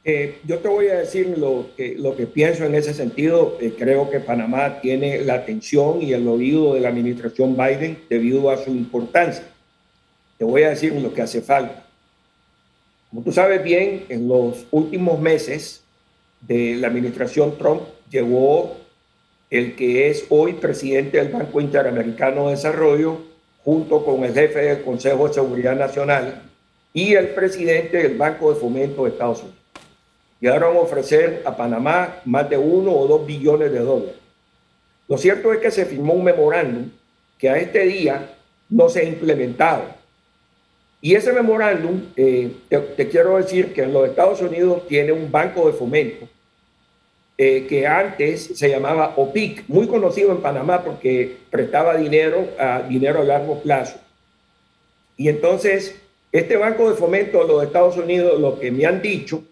Eh, 0.09 0.39
yo 0.45 0.59
te 0.61 0.69
voy 0.69 0.87
a 0.87 0.99
decir 0.99 1.37
lo 1.37 1.67
que, 1.77 2.27
pienso 2.27 2.65
en 2.65 2.77
ese 2.77 2.95
sentido. 2.95 3.57
Eh, 3.61 3.75
creo 3.77 4.09
que 4.09 4.21
Panamá 4.21 4.81
tiene 4.81 5.23
la 5.23 5.35
atención 5.35 6.01
y 6.01 6.13
el 6.13 6.29
oído 6.29 6.75
de 6.75 6.81
la 6.81 6.91
administración 6.91 7.57
Biden 7.57 7.99
debido 8.09 8.51
a 8.51 8.57
su 8.57 8.71
importancia. 8.71 9.45
Te 10.39 10.45
voy 10.45 10.63
a 10.63 10.69
decir 10.69 10.93
lo 10.93 11.13
que 11.13 11.23
hace 11.23 11.41
falta. 11.41 11.85
Como 13.11 13.23
tú 13.23 13.33
sabes 13.33 13.65
bien, 13.65 14.05
en 14.09 14.29
los 14.29 14.67
últimos 14.71 15.19
meses 15.19 15.83
de 16.47 16.77
la 16.77 16.89
administración 16.89 17.57
Trump 17.59 17.83
llegó 18.11 18.77
el 19.51 19.77
que 19.77 20.09
es 20.11 20.27
hoy 20.29 20.55
presidente 20.55 21.19
del 21.19 21.29
Banco 21.29 21.61
Interamericano 21.61 22.47
de 22.47 22.53
Desarrollo, 22.53 23.19
junto 23.65 24.05
con 24.05 24.25
el 24.25 24.33
jefe 24.33 24.61
del 24.61 24.83
Consejo 24.83 25.29
de 25.29 25.35
Seguridad 25.35 25.77
Nacional 25.77 26.43
y 26.93 27.15
el 27.15 27.29
presidente 27.31 27.99
del 27.99 28.17
Banco 28.17 28.53
de 28.53 28.61
Fomento 28.61 29.05
de 29.05 29.11
Estados 29.11 29.41
Unidos. 29.41 29.59
Llegaron 30.41 30.77
a 30.77 30.81
ofrecer 30.81 31.43
a 31.45 31.57
Panamá 31.57 32.21
más 32.25 32.49
de 32.49 32.59
uno 32.59 32.93
o 32.93 33.07
dos 33.07 33.27
billones 33.27 33.73
de 33.73 33.79
dólares. 33.81 34.15
Lo 35.09 35.17
cierto 35.17 35.53
es 35.53 35.61
que 35.61 35.71
se 35.71 35.87
firmó 35.87 36.15
un 36.15 36.25
memorándum 36.25 36.91
que 37.39 37.49
a 37.49 37.59
este 37.59 37.81
día 37.87 38.35
no 38.69 38.89
se 38.89 39.01
ha 39.01 39.05
implementado. 39.05 39.85
Y 41.01 41.15
ese 41.15 41.33
memorándum, 41.33 42.03
eh, 42.17 42.53
te, 42.69 43.09
quiero 43.09 43.37
decir 43.37 43.73
que 43.73 43.83
en 43.83 43.93
los 43.93 44.09
Estados 44.09 44.41
Unidos 44.41 44.87
tiene 44.89 45.13
un 45.13 45.31
banco 45.31 45.67
de 45.67 45.75
fomento 45.75 46.29
eh, 47.39 47.67
que 47.69 47.87
antes 47.87 48.53
se 48.55 48.71
llamaba 48.71 49.13
OPIC, 49.17 49.65
muy 49.69 49.87
conocido 49.87 50.33
en 50.33 50.39
Panamá 50.39 50.83
porque 50.83 51.37
prestaba 51.51 51.97
dinero 51.97 52.49
a 52.59 52.83
dinero 52.83 53.21
a 53.21 53.25
largo 53.25 53.61
plazo. 53.61 53.99
Y 55.19 55.29
entonces, 55.29 55.97
este 56.33 56.57
banco 56.57 56.91
de 56.91 56.97
fomento 56.97 57.43
de 57.43 57.49
los 57.49 57.63
Estados 57.65 57.97
Unidos, 57.97 58.41
lo 58.41 58.59
que 58.59 58.71
me 58.71 58.87
han 58.87 59.03
dicho 59.03 59.43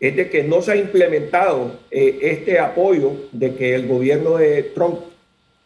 es 0.00 0.14
de 0.14 0.30
que 0.30 0.44
no 0.44 0.62
se 0.62 0.72
ha 0.72 0.76
implementado 0.76 1.72
eh, 1.90 2.18
este 2.22 2.60
apoyo 2.60 3.12
de 3.32 3.54
que 3.54 3.74
el 3.74 3.88
gobierno 3.88 4.36
de 4.36 4.62
Trump 4.62 5.00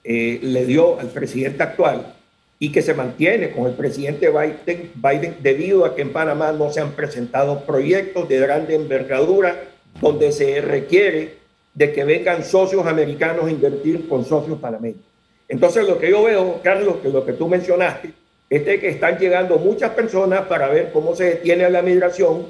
eh, 0.04 0.40
le 0.42 0.64
dio 0.64 0.98
al 0.98 1.08
presidente 1.08 1.62
actual 1.62 2.14
y 2.58 2.72
que 2.72 2.80
se 2.80 2.94
mantiene 2.94 3.50
con 3.50 3.66
el 3.66 3.74
presidente 3.74 4.30
Biden, 4.30 4.90
Biden 4.94 5.36
debido 5.42 5.84
a 5.84 5.94
que 5.94 6.02
en 6.02 6.12
Panamá 6.12 6.52
no 6.52 6.72
se 6.72 6.80
han 6.80 6.92
presentado 6.92 7.66
proyectos 7.66 8.28
de 8.28 8.38
grande 8.38 8.74
envergadura 8.74 9.64
donde 10.00 10.32
se 10.32 10.60
requiere 10.60 11.41
de 11.74 11.92
que 11.92 12.04
vengan 12.04 12.44
socios 12.44 12.87
americanos 12.87 13.46
a 13.46 13.50
invertir 13.50 14.08
con 14.08 14.24
socios 14.24 14.58
panameños. 14.58 15.00
Entonces 15.48 15.87
lo 15.87 15.98
que 15.98 16.11
yo 16.11 16.22
veo, 16.22 16.61
Carlos, 16.62 16.96
que 17.02 17.08
lo 17.08 17.24
que 17.24 17.32
tú 17.32 17.48
mencionaste, 17.48 18.12
es 18.48 18.62
que 18.62 18.88
están 18.88 19.18
llegando 19.18 19.56
muchas 19.56 19.90
personas 19.92 20.42
para 20.42 20.68
ver 20.68 20.90
cómo 20.92 21.16
se 21.16 21.24
detiene 21.24 21.68
la 21.70 21.80
migración, 21.80 22.46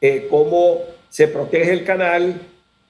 eh, 0.00 0.26
cómo 0.30 0.80
se 1.10 1.28
protege 1.28 1.72
el 1.72 1.84
canal, 1.84 2.40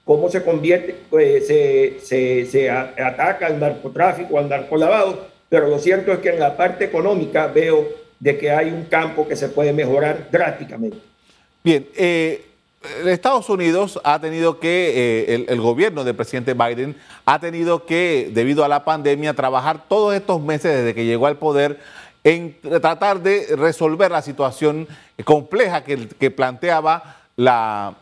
cómo 0.04 0.30
se 0.30 0.42
convierte, 0.42 0.94
se, 1.10 1.98
se, 2.00 2.46
se 2.46 2.70
ataca 2.70 3.46
al 3.46 3.58
narcotráfico, 3.58 4.38
al 4.38 4.48
narcolavado, 4.48 5.26
pero 5.48 5.68
lo 5.68 5.78
cierto 5.78 6.12
es 6.12 6.20
que 6.20 6.30
en 6.30 6.38
la 6.40 6.56
parte 6.56 6.84
económica 6.84 7.48
veo 7.48 7.88
de 8.18 8.38
que 8.38 8.50
hay 8.50 8.70
un 8.70 8.84
campo 8.84 9.26
que 9.26 9.36
se 9.36 9.48
puede 9.48 9.72
mejorar 9.72 10.28
drásticamente. 10.30 10.98
Bien, 11.64 11.86
eh, 11.96 12.40
Estados 13.06 13.48
Unidos 13.48 14.00
ha 14.04 14.20
tenido 14.20 14.58
que, 14.58 15.24
eh, 15.34 15.46
el, 15.48 15.60
gobierno 15.60 16.04
del 16.04 16.14
presidente 16.14 16.54
Biden 16.54 16.96
ha 17.24 17.38
tenido 17.38 17.86
que, 17.86 18.30
debido 18.32 18.64
a 18.64 18.68
la 18.68 18.84
pandemia, 18.84 19.34
trabajar 19.34 19.84
todos 19.88 20.14
estos 20.14 20.40
meses 20.40 20.76
desde 20.76 20.94
que 20.94 21.04
llegó 21.04 21.26
al 21.26 21.36
poder 21.36 21.80
en 22.24 22.56
tratar 22.60 23.20
de 23.20 23.56
resolver 23.56 24.10
la 24.10 24.22
situación 24.22 24.86
compleja 25.24 25.82
que, 25.84 26.30
planteaba 26.30 27.16
la, 27.36 27.96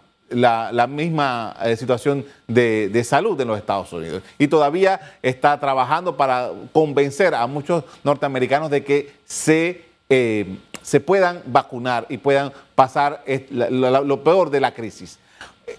misma 0.88 1.56
eh, 1.62 1.76
situación 1.76 2.24
de, 2.46 3.02
salud 3.04 3.40
en 3.40 3.48
los 3.48 3.58
Estados 3.58 3.92
Unidos. 3.92 4.22
Y 4.38 4.48
todavía 4.48 5.00
está 5.22 5.58
trabajando 5.58 6.16
para 6.16 6.50
convencer 6.72 7.34
a 7.34 7.46
muchos 7.46 7.84
norteamericanos 8.04 8.70
de 8.70 8.84
que 8.84 9.12
se, 9.24 9.84
eh, 10.08 10.56
se 10.82 11.00
puedan 11.00 11.42
vacunar 11.46 12.06
y 12.08 12.18
puedan 12.18 12.52
pasar 12.74 13.24
lo, 13.50 14.24
peor 14.24 14.50
de 14.50 14.60
la 14.60 14.72
crisis. 14.72 15.18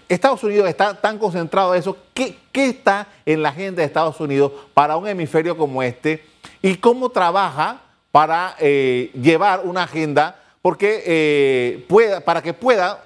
Estados 0.08 0.42
Unidos 0.42 0.68
está 0.68 0.94
tan 0.94 1.18
concentrado 1.18 1.74
en 1.74 1.80
eso. 1.80 1.96
¿Qué, 2.14 2.36
¿Qué, 2.50 2.66
está 2.66 3.06
en 3.26 3.42
la 3.42 3.50
agenda 3.50 3.80
de 3.80 3.86
Estados 3.86 4.18
Unidos 4.20 4.52
para 4.72 4.96
un 4.96 5.06
hemisferio 5.06 5.56
como 5.56 5.82
este? 5.82 6.24
¿Y 6.62 6.76
cómo 6.76 7.10
trabaja 7.10 7.82
para 8.10 8.56
eh, 8.58 9.10
llevar 9.14 9.62
una 9.64 9.82
agenda 9.84 10.38
porque, 10.62 11.84
pueda, 11.88 12.20
para 12.20 12.40
que 12.40 12.54
pueda 12.54 13.04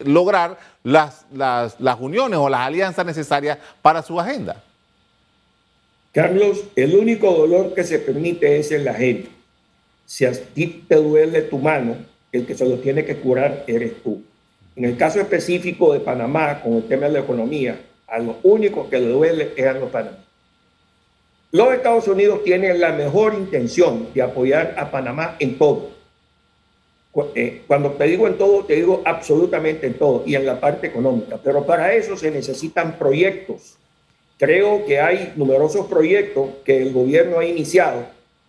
lograr 0.00 0.58
las, 0.86 1.26
las, 1.32 2.00
uniones 2.00 2.38
o 2.38 2.48
las 2.48 2.60
alianzas 2.60 3.04
necesarias 3.04 3.58
para 3.82 4.02
su 4.02 4.20
agenda. 4.20 4.62
Carlos, 6.12 6.62
el 6.76 6.94
único 6.94 7.32
dolor 7.32 7.74
que 7.74 7.82
se 7.82 7.98
permite 7.98 8.58
es 8.58 8.70
en 8.70 8.84
la 8.84 8.94
gente. 8.94 9.28
Si 10.06 10.24
a 10.24 10.32
ti 10.32 10.84
te 10.88 10.94
duele 10.94 11.42
tu 11.42 11.58
mano, 11.58 11.96
el 12.32 12.46
que 12.46 12.54
se 12.54 12.64
lo 12.64 12.76
tiene 12.78 13.04
que 13.04 13.16
curar 13.16 13.64
eres 13.66 14.02
tú. 14.02 14.22
En 14.76 14.84
el 14.84 14.96
caso 14.96 15.20
específico 15.20 15.92
de 15.92 16.00
Panamá, 16.00 16.62
con 16.62 16.74
el 16.74 16.84
tema 16.84 17.06
de 17.06 17.14
la 17.14 17.20
economía, 17.20 17.80
a 18.06 18.18
lo 18.18 18.36
único 18.44 18.88
que 18.88 19.00
le 19.00 19.08
duele 19.08 19.52
es 19.56 19.66
a 19.66 19.72
los 19.72 19.90
panameños. 19.90 20.24
Los 21.50 21.72
Estados 21.72 22.06
Unidos 22.06 22.44
tienen 22.44 22.80
la 22.80 22.92
mejor 22.92 23.34
intención 23.34 24.08
de 24.14 24.22
apoyar 24.22 24.74
a 24.78 24.90
Panamá 24.90 25.36
en 25.38 25.58
todo. 25.58 25.90
Eh, 27.34 27.62
cuando 27.66 27.92
te 27.92 28.04
digo 28.04 28.26
en 28.26 28.36
todo, 28.36 28.64
te 28.64 28.74
digo 28.74 29.02
absolutamente 29.04 29.86
en 29.86 29.94
todo 29.94 30.22
y 30.26 30.34
en 30.34 30.44
la 30.44 30.60
parte 30.60 30.88
económica. 30.88 31.38
Pero 31.42 31.64
para 31.64 31.94
eso 31.94 32.16
se 32.16 32.30
necesitan 32.30 32.98
proyectos. 32.98 33.76
Creo 34.38 34.84
que 34.84 35.00
hay 35.00 35.32
numerosos 35.36 35.86
proyectos 35.86 36.50
que 36.64 36.82
el 36.82 36.92
gobierno 36.92 37.38
ha 37.38 37.44
iniciado 37.46 38.04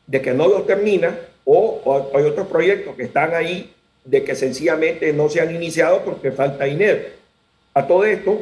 de 0.05 0.21
que 0.21 0.33
no 0.33 0.47
los 0.47 0.67
termina 0.67 1.17
o, 1.49 2.10
hay 2.13 2.23
otros 2.25 2.47
proyectos 2.47 2.95
que 2.95 3.03
están 3.03 3.33
ahí 3.33 3.73
de 4.03 4.23
que 4.23 4.36
sencillamente 4.36 5.13
no 5.13 5.29
se 5.29 5.41
han 5.41 5.55
iniciado 5.55 6.03
porque 6.03 6.31
falta 6.31 6.65
dinero. 6.65 6.99
A 7.73 7.88
todo 7.88 8.03
esto, 8.03 8.41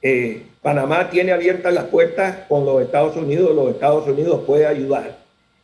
eh, 0.00 0.42
Panamá 0.62 1.10
tiene 1.10 1.32
abiertas 1.32 1.74
las 1.74 1.84
puertas 1.84 2.38
con 2.48 2.64
los 2.64 2.82
Estados 2.82 3.16
Unidos, 3.16 3.54
los 3.54 3.70
Estados 3.70 4.08
Unidos 4.08 4.42
puede 4.46 4.66
ayudar. 4.66 5.18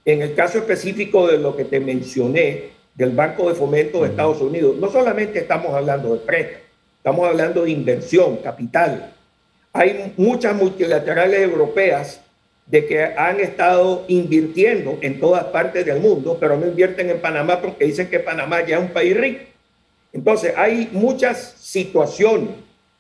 En 0.05 0.21
el 0.21 0.35
caso 0.35 0.59
específico 0.59 1.27
de 1.27 1.39
lo 1.39 1.57
que 1.57 1.65
te 1.65 1.81
mencioné, 1.81 2.73
del 2.95 3.11
Banco 3.11 3.49
de 3.49 3.55
Fomento 3.55 4.03
de 4.03 4.11
Estados 4.11 4.41
Unidos. 4.41 4.77
No 4.77 4.91
solamente 4.91 5.39
estamos 5.39 5.75
hablando 5.75 6.13
de 6.13 6.21
préstamos, 6.21 6.63
estamos 6.99 7.29
hablando 7.29 7.65
de 7.65 7.71
inversión, 7.71 8.37
capital. 8.39 9.15
Hay 9.73 10.13
muchas 10.17 10.55
multilaterales 10.55 11.41
europeas 11.41 12.21
de 12.73 12.87
que 12.87 13.05
han 13.05 13.39
estado 13.39 14.07
invirtiendo 14.09 14.99
en 15.03 15.21
todas 15.21 15.45
partes 15.45 15.85
del 15.85 16.01
mundo, 16.01 16.39
pero 16.41 16.57
no 16.57 16.67
invierten 16.67 17.11
en 17.11 17.21
Panamá 17.21 17.61
porque 17.61 17.85
dicen 17.85 18.09
que 18.09 18.19
Panamá 18.19 18.67
ya 18.67 18.79
es 18.79 18.83
un 18.83 18.89
país 18.89 19.15
rico. 19.15 19.43
Entonces, 20.11 20.55
hay 20.57 20.89
muchas 20.91 21.55
situaciones 21.59 22.49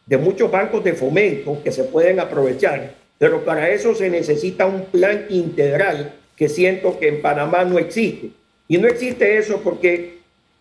de 0.04 0.18
muchos 0.18 0.50
bancos 0.50 0.84
de 0.84 0.92
fomento 0.92 1.58
que 1.64 1.72
se 1.72 1.84
pueden 1.84 2.20
aprovechar, 2.20 2.92
pero 3.16 3.46
para 3.46 3.70
eso 3.70 3.94
se 3.94 4.10
necesita 4.10 4.66
un 4.66 4.84
plan 4.84 5.24
integral 5.30 6.16
que 6.36 6.50
siento 6.50 6.98
que 6.98 7.08
en 7.08 7.22
Panamá 7.22 7.64
no 7.64 7.78
existe. 7.78 8.28
Y 8.68 8.76
no 8.76 8.86
existe 8.86 9.38
eso 9.38 9.62
porque 9.64 10.18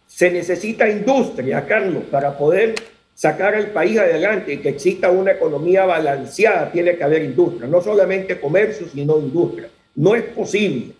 se 0.08 0.32
necesita 0.32 0.90
industria, 0.90 1.66
Carlos, 1.68 2.04
para 2.10 2.38
poder 2.38 2.76
sacar 3.14 3.56
al 3.56 3.68
país 3.68 4.00
adelante 4.00 4.54
y 4.54 4.58
que 4.58 4.70
exista 4.70 5.12
una 5.12 5.32
economía 5.32 5.86
balanceada, 5.86 6.72
tiene 6.72 6.96
que 6.96 7.04
haber 7.04 7.24
industria, 7.24 7.68
no 7.68 7.82
solamente 7.82 8.40
comercio, 8.40 8.88
sino 8.88 9.20
industria. 9.20 9.70
No 9.96 10.16
es 10.16 10.24
posible 10.24 10.94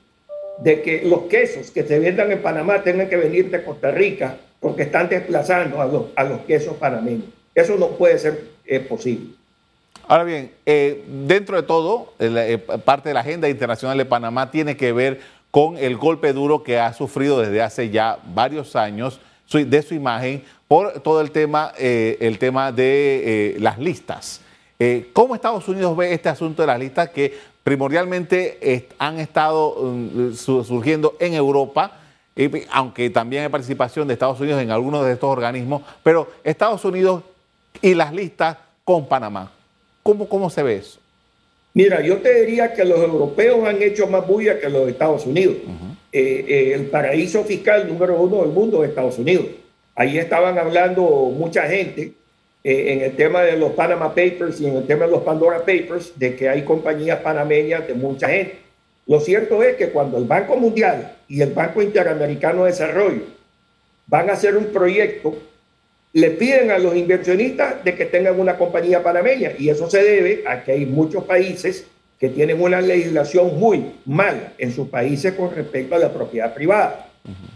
de 0.62 0.82
que 0.82 1.02
los 1.04 1.22
quesos 1.24 1.72
que 1.72 1.84
se 1.84 2.00
vendan 2.00 2.32
en 2.32 2.42
Panamá 2.42 2.84
tengan 2.84 3.10
que 3.10 3.18
venir 3.18 3.50
de 3.50 3.64
Costa 3.64 3.92
Rica 3.92 4.38
porque 4.60 4.84
están 4.84 5.10
desplazando 5.10 5.82
a 5.82 5.86
los, 5.86 6.06
a 6.16 6.24
los 6.24 6.42
quesos 6.42 6.76
panameños. 6.76 7.26
Eso 7.56 7.78
no 7.78 7.90
puede 7.90 8.20
ser 8.20 8.44
eh, 8.66 8.80
posible. 8.80 9.34
Ahora 10.08 10.24
bien, 10.24 10.52
eh, 10.66 11.04
dentro 11.26 11.56
de 11.56 11.64
todo, 11.64 12.14
eh, 12.20 12.58
parte 12.86 13.10
de 13.10 13.14
la 13.14 13.22
agenda 13.22 13.50
internacional 13.50 13.98
de 13.98 14.06
Panamá 14.06 14.52
tiene 14.52 14.78
que 14.78 14.94
ver 14.94 15.20
con 15.50 15.78
el 15.78 15.98
golpe 15.98 16.32
duro 16.34 16.64
que 16.64 16.80
ha 16.80 16.94
sufrido 16.94 17.40
desde 17.40 17.62
hace 17.62 17.90
ya 17.90 18.20
varios 18.34 18.76
años 18.76 19.20
de 19.52 19.82
su 19.82 19.94
imagen 19.94 20.44
por 20.72 21.02
todo 21.02 21.20
el 21.20 21.32
tema, 21.32 21.74
eh, 21.78 22.16
el 22.22 22.40
tema 22.40 22.72
de 22.72 23.56
eh, 23.56 23.60
las 23.60 23.78
listas. 23.78 24.40
Eh, 24.80 25.10
¿Cómo 25.12 25.36
Estados 25.36 25.68
Unidos 25.68 25.98
ve 25.98 26.14
este 26.14 26.30
asunto 26.30 26.64
de 26.64 26.68
las 26.68 26.80
listas 26.80 27.10
que 27.10 27.34
primordialmente 27.62 28.88
han 28.98 29.20
estado 29.20 29.76
mm, 29.76 30.34
surgiendo 30.34 31.18
en 31.20 31.34
Europa? 31.34 31.98
aunque 32.72 33.10
también 33.10 33.44
hay 33.44 33.50
participación 33.50 34.08
de 34.08 34.14
Estados 34.14 34.40
Unidos 34.40 34.62
en 34.62 34.72
algunos 34.72 35.06
de 35.06 35.12
estos 35.12 35.30
organismos, 35.30 35.82
pero 36.02 36.32
Estados 36.46 36.84
Unidos 36.86 37.24
y 37.82 37.94
las 37.94 38.14
listas 38.14 38.58
con 38.86 39.06
Panamá. 39.06 39.52
¿Cómo, 40.02 40.30
cómo 40.30 40.50
se 40.50 40.64
ve 40.64 40.78
eso? 40.78 41.00
Mira, 41.74 42.02
yo 42.02 42.20
te 42.20 42.46
diría 42.46 42.74
que 42.74 42.86
los 42.86 43.00
europeos 43.00 43.68
han 43.68 43.82
hecho 43.82 44.08
más 44.08 44.26
bulla 44.26 44.58
que 44.58 44.70
los 44.70 44.88
Estados 44.88 45.26
Unidos. 45.26 45.58
Eh, 46.14 46.46
eh, 46.48 46.72
el 46.76 46.86
paraíso 46.86 47.44
fiscal 47.44 47.90
número 47.90 48.16
uno 48.22 48.38
del 48.38 48.52
mundo 48.52 48.84
es 48.84 48.90
Estados 48.90 49.20
Unidos. 49.20 49.46
Ahí 49.96 50.18
estaban 50.18 50.58
hablando 50.58 51.04
mucha 51.04 51.64
gente 51.64 52.14
eh, 52.64 52.94
en 52.94 53.02
el 53.02 53.16
tema 53.16 53.42
de 53.42 53.58
los 53.58 53.72
Panama 53.74 54.10
Papers 54.10 54.62
y 54.62 54.68
en 54.68 54.78
el 54.78 54.88
tema 54.88 55.06
de 55.06 55.12
los 55.12 55.24
Pandora 55.24 55.60
Papers 55.60 56.18
de 56.18 56.36
que 56.36 56.50
hay 56.50 56.64
compañías 56.64 57.20
panameñas 57.20 57.88
de 57.88 57.94
mucha 57.94 58.30
gente. 58.30 58.60
Lo 59.08 59.20
cierto 59.20 59.62
es 59.64 59.76
que 59.76 59.90
cuando 59.90 60.18
el 60.18 60.26
Banco 60.26 60.56
Mundial 60.56 61.18
y 61.28 61.42
el 61.42 61.52
Banco 61.54 61.82
Interamericano 61.82 62.64
de 62.64 62.72
Desarrollo 62.72 63.24
van 64.08 64.30
a 64.30 64.34
hacer 64.34 64.56
un 64.56 64.66
proyecto 64.68 65.36
le 66.14 66.32
piden 66.32 66.72
a 66.72 66.78
los 66.78 66.96
inversionistas 66.96 67.84
de 67.84 67.96
que 67.96 68.06
tengan 68.06 68.40
una 68.40 68.58
compañía 68.58 69.02
panameña 69.02 69.52
y 69.58 69.70
eso 69.70 69.90
se 69.90 70.04
debe 70.04 70.44
a 70.46 70.64
que 70.64 70.74
hay 70.74 70.86
muchos 70.86 71.24
países 71.24 71.88
que 72.20 72.30
tienen 72.30 72.62
una 72.62 72.82
legislación 72.82 73.58
muy 73.58 73.94
mala 74.06 74.54
en 74.58 74.72
sus 74.72 74.90
países 74.90 75.34
con 75.34 75.56
respecto 75.56 75.96
a 75.96 76.00
la 76.00 76.14
propiedad 76.14 76.54
privada. 76.54 77.08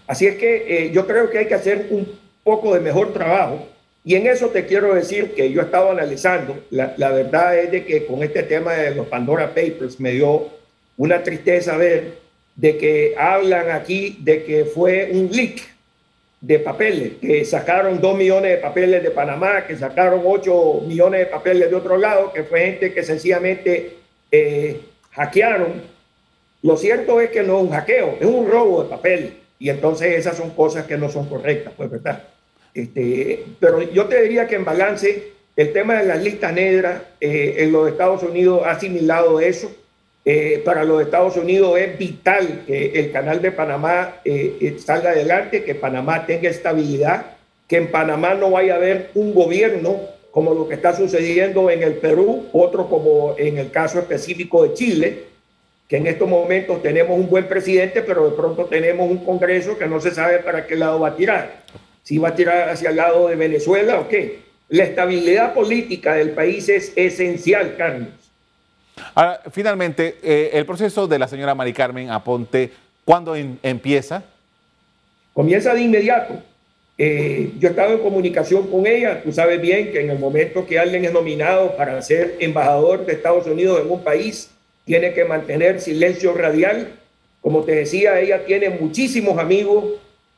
Así 0.07 0.25
es 0.25 0.37
que 0.37 0.85
eh, 0.85 0.91
yo 0.91 1.05
creo 1.05 1.29
que 1.29 1.39
hay 1.39 1.47
que 1.47 1.53
hacer 1.53 1.87
un 1.89 2.07
poco 2.45 2.75
de 2.75 2.79
mejor 2.79 3.11
trabajo 3.11 3.67
y 4.05 4.13
en 4.13 4.27
eso 4.27 4.49
te 4.49 4.67
quiero 4.67 4.93
decir 4.93 5.33
que 5.33 5.51
yo 5.51 5.61
he 5.61 5.65
estado 5.65 5.89
analizando, 5.89 6.63
la, 6.69 6.93
la, 6.97 7.09
verdad 7.09 7.57
es 7.57 7.71
de 7.71 7.85
que 7.85 8.05
con 8.05 8.21
este 8.21 8.43
tema 8.43 8.73
de 8.73 8.93
los 8.93 9.07
Pandora 9.07 9.47
Papers 9.47 9.99
me 9.99 10.11
dio 10.11 10.47
una 10.95 11.23
tristeza 11.23 11.75
ver 11.75 12.19
de 12.55 12.77
que 12.77 13.15
hablan 13.17 13.71
aquí 13.71 14.19
de 14.21 14.43
que 14.43 14.63
fue 14.63 15.09
un 15.11 15.31
leak 15.31 15.59
de 16.39 16.59
papeles, 16.59 17.13
que 17.19 17.43
sacaron 17.45 17.99
dos 17.99 18.15
millones 18.15 18.51
de 18.51 18.57
papeles 18.57 19.01
de 19.01 19.09
Panamá, 19.09 19.65
que 19.65 19.75
sacaron 19.75 20.21
ocho 20.23 20.81
millones 20.85 21.21
de 21.21 21.25
papeles 21.25 21.71
de 21.71 21.75
otro 21.75 21.97
lado, 21.97 22.31
que 22.31 22.43
fue 22.43 22.59
gente 22.61 22.93
que 22.93 23.01
sencillamente 23.01 23.97
eh, 24.31 24.81
hackearon. 25.13 25.81
Lo 26.61 26.77
cierto 26.77 27.19
es 27.21 27.31
que 27.31 27.41
no 27.41 27.57
es 27.57 27.63
un 27.63 27.71
hackeo, 27.71 28.17
es 28.19 28.27
un 28.27 28.47
robo 28.47 28.83
de 28.83 28.89
papeles. 28.89 29.31
Y 29.57 29.69
entonces 29.69 30.15
esas 30.15 30.37
son 30.37 30.51
cosas 30.51 30.85
que 30.85 30.95
no 30.95 31.09
son 31.09 31.27
correctas, 31.27 31.73
pues, 31.75 31.89
¿verdad? 31.89 32.34
Este, 32.75 33.43
pero 33.59 33.81
yo 33.81 34.05
te 34.05 34.21
diría 34.21 34.47
que 34.47 34.55
en 34.55 34.65
balance, 34.65 35.31
el 35.55 35.73
tema 35.73 35.95
de 35.95 36.05
las 36.05 36.21
listas 36.21 36.53
negras 36.53 37.01
eh, 37.19 37.55
en 37.59 37.71
los 37.71 37.89
Estados 37.89 38.21
Unidos 38.21 38.61
ha 38.65 38.71
asimilado 38.71 39.39
eso 39.39 39.71
eh, 40.27 40.63
para 40.65 40.83
los 40.83 41.03
Estados 41.03 41.37
Unidos 41.37 41.77
es 41.77 41.99
vital 41.99 42.63
que 42.65 42.99
el 42.99 43.11
canal 43.11 43.43
de 43.43 43.51
Panamá 43.51 44.15
eh, 44.25 44.57
eh, 44.59 44.75
salga 44.79 45.11
adelante, 45.11 45.63
que 45.63 45.75
Panamá 45.75 46.25
tenga 46.25 46.49
estabilidad, 46.49 47.37
que 47.67 47.77
en 47.77 47.91
Panamá 47.91 48.33
no 48.33 48.49
vaya 48.49 48.73
a 48.73 48.77
haber 48.77 49.11
un 49.13 49.35
gobierno 49.35 49.99
como 50.31 50.55
lo 50.55 50.67
que 50.67 50.73
está 50.73 50.95
sucediendo 50.95 51.69
en 51.69 51.83
el 51.83 51.93
Perú, 51.93 52.47
otro 52.53 52.89
como 52.89 53.35
en 53.37 53.59
el 53.59 53.69
caso 53.69 53.99
específico 53.99 54.63
de 54.63 54.73
Chile, 54.73 55.23
que 55.87 55.97
en 55.97 56.07
estos 56.07 56.27
momentos 56.27 56.81
tenemos 56.81 57.19
un 57.19 57.29
buen 57.29 57.47
presidente, 57.47 58.01
pero 58.01 58.27
de 58.27 58.35
pronto 58.35 58.65
tenemos 58.65 59.07
un 59.07 59.23
Congreso 59.23 59.77
que 59.77 59.85
no 59.85 60.01
se 60.01 60.09
sabe 60.09 60.39
para 60.39 60.65
qué 60.65 60.75
lado 60.75 61.01
va 61.01 61.09
a 61.09 61.15
tirar. 61.15 61.63
Si 62.05 62.19
va 62.19 62.29
a 62.29 62.35
tirar 62.35 62.69
hacia 62.69 62.91
el 62.91 62.97
lado 62.97 63.27
de 63.27 63.35
Venezuela 63.35 63.99
o 63.99 64.07
qué. 64.07 64.41
La 64.69 64.83
estabilidad 64.83 65.55
política 65.55 66.13
del 66.13 66.31
país 66.31 66.69
es 66.69 66.93
esencial, 66.95 67.73
Carlos. 67.75 68.09
Ahora, 69.15 69.41
finalmente, 69.51 70.17
eh, 70.21 70.51
el 70.53 70.67
proceso 70.67 71.07
de 71.07 71.17
la 71.17 71.27
señora 71.27 71.55
Mari 71.55 71.73
Carmen 71.73 72.11
Aponte, 72.11 72.69
¿cuándo 73.03 73.35
empieza? 73.35 74.23
Comienza 75.33 75.73
de 75.73 75.81
inmediato. 75.81 76.35
Eh, 76.95 77.51
yo 77.57 77.69
he 77.69 77.71
estado 77.71 77.93
en 77.93 77.99
comunicación 77.99 78.67
con 78.67 78.85
ella. 78.85 79.23
Tú 79.23 79.31
sabes 79.31 79.59
bien 79.59 79.91
que 79.91 80.01
en 80.01 80.11
el 80.11 80.19
momento 80.19 80.67
que 80.67 80.77
alguien 80.77 81.05
es 81.05 81.11
nominado 81.11 81.75
para 81.75 81.99
ser 82.03 82.35
embajador 82.39 83.07
de 83.07 83.13
Estados 83.13 83.47
Unidos 83.47 83.81
en 83.83 83.89
un 83.89 84.03
país, 84.03 84.51
tiene 84.85 85.11
que 85.13 85.25
mantener 85.25 85.81
silencio 85.81 86.35
radial. 86.35 86.99
Como 87.41 87.63
te 87.63 87.73
decía, 87.73 88.19
ella 88.19 88.45
tiene 88.45 88.69
muchísimos 88.69 89.39
amigos 89.39 89.85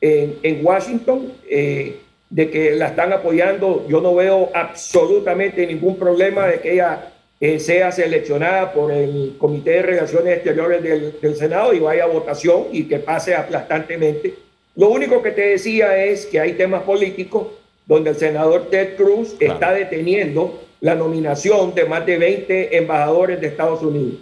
en, 0.00 0.38
en 0.42 0.64
Washington 0.64 1.32
eh, 1.48 2.00
de 2.30 2.50
que 2.50 2.72
la 2.72 2.88
están 2.88 3.12
apoyando. 3.12 3.86
Yo 3.88 4.00
no 4.00 4.14
veo 4.14 4.50
absolutamente 4.54 5.66
ningún 5.66 5.96
problema 5.96 6.46
de 6.46 6.60
que 6.60 6.74
ella 6.74 7.12
eh, 7.40 7.58
sea 7.58 7.92
seleccionada 7.92 8.72
por 8.72 8.92
el 8.92 9.36
Comité 9.38 9.70
de 9.70 9.82
Relaciones 9.82 10.34
Exteriores 10.34 10.82
del, 10.82 11.20
del, 11.20 11.36
Senado 11.36 11.72
y 11.72 11.78
vaya 11.78 12.04
a 12.04 12.08
votación 12.08 12.66
y 12.72 12.84
que 12.84 12.98
pase 12.98 13.34
aplastantemente. 13.34 14.34
Lo 14.74 14.88
único 14.90 15.22
que 15.22 15.30
te 15.30 15.48
decía 15.50 16.04
es 16.04 16.26
que 16.26 16.40
hay 16.40 16.52
temas 16.54 16.82
políticos 16.82 17.48
donde 17.86 18.10
el 18.10 18.16
senador 18.16 18.68
Ted 18.70 18.96
Cruz 18.96 19.34
claro. 19.38 19.54
está 19.54 19.72
deteniendo 19.72 20.60
la 20.80 20.94
nominación 20.94 21.74
de 21.74 21.84
más 21.86 22.04
de 22.06 22.18
20 22.18 22.76
embajadores 22.76 23.40
de 23.40 23.46
Estados 23.48 23.82
Unidos. 23.82 24.20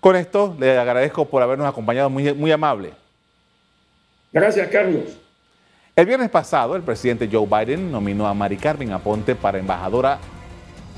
Con 0.00 0.16
esto 0.16 0.56
le 0.58 0.78
agradezco 0.78 1.24
por 1.24 1.42
habernos 1.42 1.66
acompañado, 1.66 2.08
muy, 2.08 2.32
muy 2.32 2.52
amable. 2.52 2.90
Gracias, 4.32 4.68
Carlos. 4.68 5.04
El 5.96 6.06
viernes 6.06 6.30
pasado, 6.30 6.76
el 6.76 6.82
presidente 6.82 7.28
Joe 7.30 7.46
Biden 7.46 7.90
nominó 7.90 8.26
a 8.26 8.34
Mari 8.34 8.56
Carmen 8.56 8.92
Aponte 8.92 9.34
para 9.34 9.58
embajadora 9.58 10.18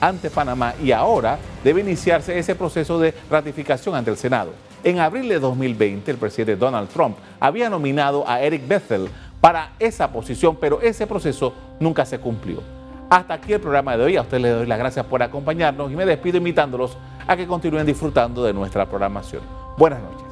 ante 0.00 0.30
Panamá 0.30 0.74
y 0.82 0.92
ahora 0.92 1.38
debe 1.62 1.80
iniciarse 1.80 2.38
ese 2.38 2.54
proceso 2.54 2.98
de 2.98 3.14
ratificación 3.30 3.94
ante 3.94 4.10
el 4.10 4.16
Senado. 4.16 4.52
En 4.82 4.98
abril 4.98 5.28
de 5.28 5.38
2020, 5.38 6.10
el 6.10 6.16
presidente 6.16 6.56
Donald 6.56 6.88
Trump 6.88 7.16
había 7.38 7.68
nominado 7.68 8.28
a 8.28 8.40
Eric 8.40 8.66
Bethel 8.66 9.08
para 9.40 9.72
esa 9.78 10.10
posición, 10.10 10.56
pero 10.60 10.80
ese 10.80 11.06
proceso 11.06 11.54
nunca 11.78 12.04
se 12.04 12.18
cumplió. 12.18 12.62
Hasta 13.10 13.34
aquí 13.34 13.52
el 13.52 13.60
programa 13.60 13.96
de 13.96 14.04
hoy. 14.04 14.16
A 14.16 14.22
ustedes 14.22 14.42
les 14.42 14.54
doy 14.54 14.66
las 14.66 14.78
gracias 14.78 15.04
por 15.06 15.22
acompañarnos 15.22 15.90
y 15.90 15.96
me 15.96 16.06
despido 16.06 16.38
invitándolos 16.38 16.96
a 17.26 17.36
que 17.36 17.46
continúen 17.46 17.86
disfrutando 17.86 18.44
de 18.44 18.52
nuestra 18.52 18.86
programación. 18.86 19.42
Buenas 19.76 20.00
noches. 20.00 20.29